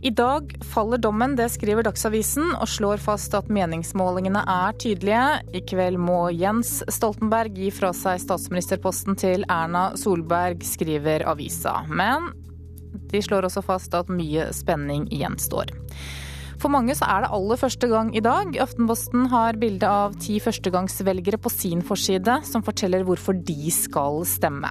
[0.00, 5.24] I dag faller dommen, det skriver Dagsavisen, og slår fast at meningsmålingene er tydelige.
[5.50, 11.80] I kveld må Jens Stoltenberg gi fra seg statsministerposten til Erna Solberg, skriver avisa.
[11.90, 12.30] Men
[13.10, 15.74] de slår også fast at mye spenning gjenstår.
[16.58, 18.54] For mange så er det aller første gang i dag.
[18.62, 24.70] Aftenposten har bilde av ti førstegangsvelgere på sin forside, som forteller hvorfor de skal stemme.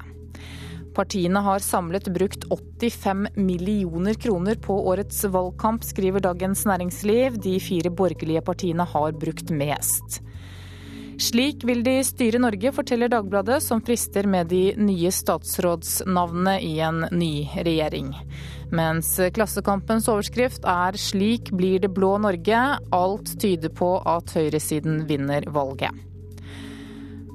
[0.97, 7.37] Partiene har samlet brukt 85 millioner kroner på årets valgkamp, skriver Dagens Næringsliv.
[7.43, 10.23] De fire borgerlige partiene har brukt mest.
[11.21, 17.05] Slik vil de styre Norge, forteller Dagbladet, som frister med de nye statsrådsnavnene i en
[17.13, 18.11] ny regjering.
[18.73, 22.77] Mens Klassekampens overskrift er 'Slik blir det blå Norge'.
[22.91, 25.93] Alt tyder på at høyresiden vinner valget.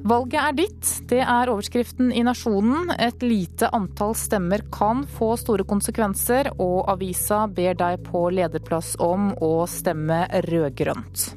[0.02, 2.90] Valget er ditt, det er overskriften i Nasjonen.
[2.98, 9.30] Et lite antall stemmer kan få store konsekvenser, og avisa ber deg på lederplass om
[9.38, 11.28] å stemme rød-grønt.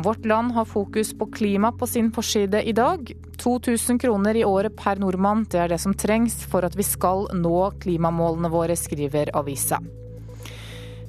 [0.00, 3.12] Vårt Land har fokus på klima på sin forside i dag.
[3.44, 7.28] 2000 kroner i året per nordmann, det er det som trengs for at vi skal
[7.36, 9.82] nå klimamålene våre, skriver avisa.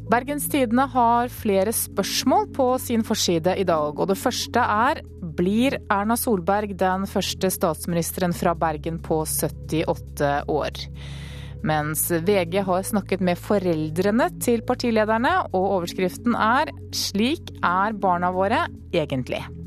[0.07, 5.01] Bergens Tidende har flere spørsmål på sin forside i dag, og det første er
[5.35, 10.79] blir Erna Solberg den første statsministeren fra Bergen på 78 år?
[11.67, 18.63] Mens VG har snakket med foreldrene til partilederne, og overskriften er 'Slik er barna våre
[18.95, 19.66] egentlig'.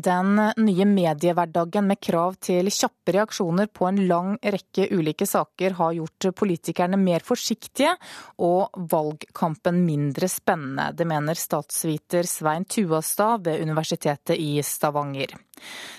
[0.00, 5.96] Den nye mediehverdagen med krav til kjappe reaksjoner på en lang rekke ulike saker har
[5.98, 7.92] gjort politikerne mer forsiktige
[8.40, 10.90] og valgkampen mindre spennende.
[10.96, 15.36] Det mener statsviter Svein Tuastad ved Universitetet i Stavanger.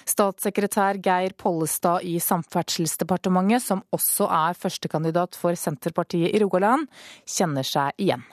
[0.10, 6.90] Statssekretær Geir Pollestad i Samferdselsdepartementet, som også er førstekandidat for Senterpartiet i Rogaland,
[7.30, 8.26] kjenner seg igjen.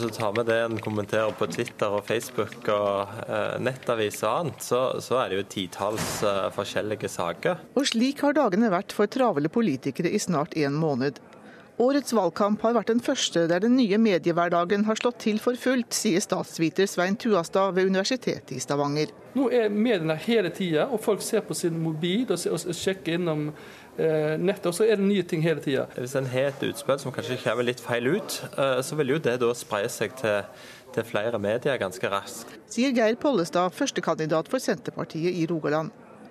[0.00, 4.64] Så tar vi det en kommenterer på Twitter og Facebook og eh, nettavis og annet,
[4.64, 7.60] så, så, er det jo titalls eh, forskjellige saker.
[7.76, 11.20] Og slik har dagene vært for travle politikere i snart en måned.
[11.80, 15.94] Årets valgkamp har vært den første der den nye mediehverdagen har slått til for fullt,
[15.96, 19.14] sier statsviter Svein Tuastad ved Universitetet i Stavanger.
[19.32, 23.48] Nå er mediene hele tida, og folk ser på sin mobil og, og sjekker innom
[24.40, 24.66] nettet.
[24.70, 25.86] Og så er det nye ting hele tida.
[25.96, 29.22] Hvis en har et utspill som kanskje kommer litt feil ut, eh, så vil jo
[29.22, 30.44] det da spreie seg til,
[30.94, 32.54] til flere medier ganske raskt.
[32.70, 35.90] Sier Geir Pollestad, førstekandidat for Senterpartiet i Rogaland.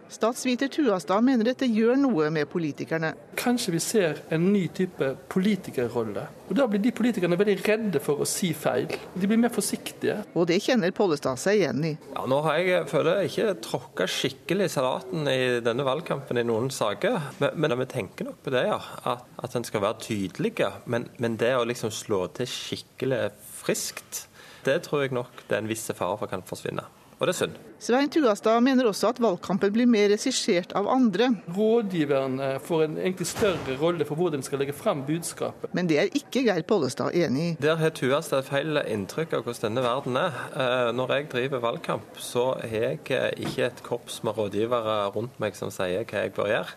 [0.09, 3.11] Statsviter Tuastad mener dette gjør noe med politikerne.
[3.37, 6.23] Kanskje vi ser en ny type politikerrolle.
[6.49, 8.89] Og Da blir de politikerne veldig redde for å si feil.
[9.13, 10.17] De blir mer forsiktige.
[10.33, 11.93] Og det kjenner Pollestad seg igjen i.
[12.15, 16.73] Ja, Nå har jeg føler jeg ikke tråkka skikkelig salaten i denne valgkampen i noen
[16.73, 17.21] saker.
[17.43, 18.81] Men, men vi tenker nok på det, ja.
[19.13, 20.55] At, at en skal være tydelig.
[20.89, 23.27] Men, men det å liksom slå til skikkelig
[23.61, 24.25] friskt,
[24.65, 26.89] det tror jeg nok det er en viss fare for kan forsvinne
[27.19, 27.57] og det er synd.
[27.79, 31.29] Svein Tuastad mener også at valgkampen blir mer regissert av andre.
[31.55, 35.71] Rådgiverne får en egentlig større rolle for hvordan de skal legge frem budskapet.
[35.75, 37.55] Men det er ikke Geir Pollestad enig i.
[37.63, 40.39] Der har Tuastad feil inntrykk av hvordan denne verden er.
[40.51, 43.03] Eh, når jeg driver valgkamp, så har jeg
[43.47, 46.75] ikke et korps med rådgivere rundt meg som sier hva jeg bør gjøre.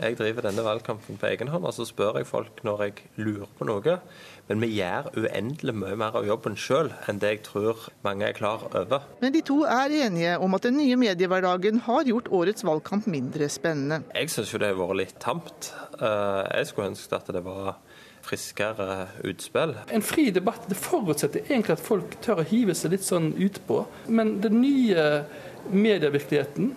[0.00, 3.50] Jeg driver denne valgkampen på egen hånd, og så spør jeg folk når jeg lurer
[3.58, 3.98] på noe.
[4.48, 8.36] Men vi gjør uendelig mye mer av jobben sjøl enn det jeg tror mange er
[8.36, 9.06] klar over.
[9.22, 13.48] Men de to er enige om at den nye mediehverdagen har gjort årets valgkamp mindre
[13.52, 14.02] spennende.
[14.16, 15.72] Jeg syns jo det har vært litt tamt.
[16.00, 17.76] Eh, jeg skulle ønske at det var
[18.22, 19.74] friskere utspill.
[19.90, 23.82] En fri debatt det forutsetter egentlig at folk tør å hive seg litt sånn utpå.
[24.10, 25.06] Men den nye
[25.70, 26.72] medievirkeligheten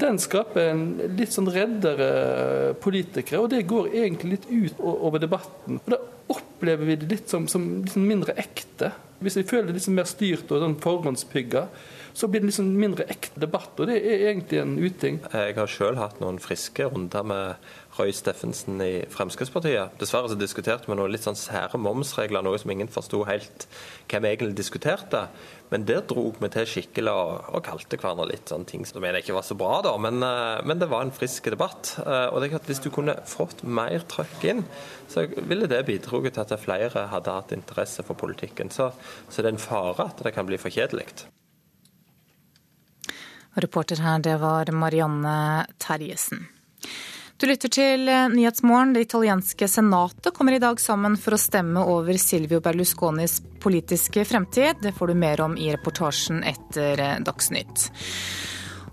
[0.00, 0.84] den skaper en
[1.18, 5.80] litt sånn reddere politikere, og det går egentlig litt ut over debatten.
[5.84, 6.00] Og Da
[6.34, 8.92] opplever vi det litt som, som litt sånn mindre ekte.
[9.24, 11.64] Hvis vi føler det litt sånn mer styrt og sånn forhåndspygga,
[12.18, 15.20] så blir det liksom mindre ekte debatt, og det er egentlig en uting.
[15.30, 17.68] Jeg har sjøl hatt noen friske runder med
[17.98, 19.96] Roy Steffensen i Fremskrittspartiet.
[19.98, 23.66] Dessverre så diskuterte vi noen litt sånn sære momsregler, noe som ingen forsto helt
[24.08, 25.26] vi egentlig diskuterte.
[25.72, 29.20] Men der dro vi til skikkelig og, og kalte hverandre litt sånne ting som jeg
[29.20, 29.96] ikke var så bra, da.
[30.00, 31.96] Men, eh, men det var en frisk debatt.
[32.00, 34.62] Eh, og det er klart, hvis du kunne fått mer trøkk inn,
[35.10, 38.72] så ville det bidratt til at flere hadde hatt interesse for politikken.
[38.72, 38.92] Så,
[39.28, 41.10] så det er en fare at det kan bli for kjedelig.
[43.58, 46.46] Reporter her, det var Marianne Terjesen.
[47.38, 48.92] Du lytter til Nyhetsmorgen.
[48.96, 54.82] Det italienske senatet kommer i dag sammen for å stemme over Silvio Berlusconis politiske fremtid.
[54.82, 57.92] Det får du mer om i reportasjen etter Dagsnytt.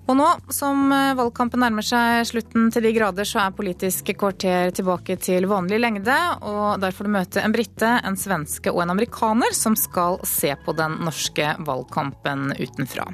[0.05, 4.69] Og nå som eh, valgkampen nærmer seg slutten til de grader, så er Politisk kvarter
[4.75, 6.17] tilbake til vanlig lengde.
[6.45, 10.53] Og der får du møte en brite, en svenske og en amerikaner som skal se
[10.65, 13.07] på den norske valgkampen utenfra.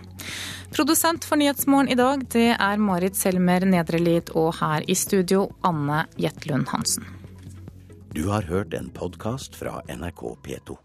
[0.71, 6.05] Produsent for Nyhetsmorgen i dag, det er Marit Selmer Nedrelid, og her i studio Anne
[6.19, 7.07] Jetlund Hansen.
[8.11, 10.81] Du har hørt en podkast fra NRK P2.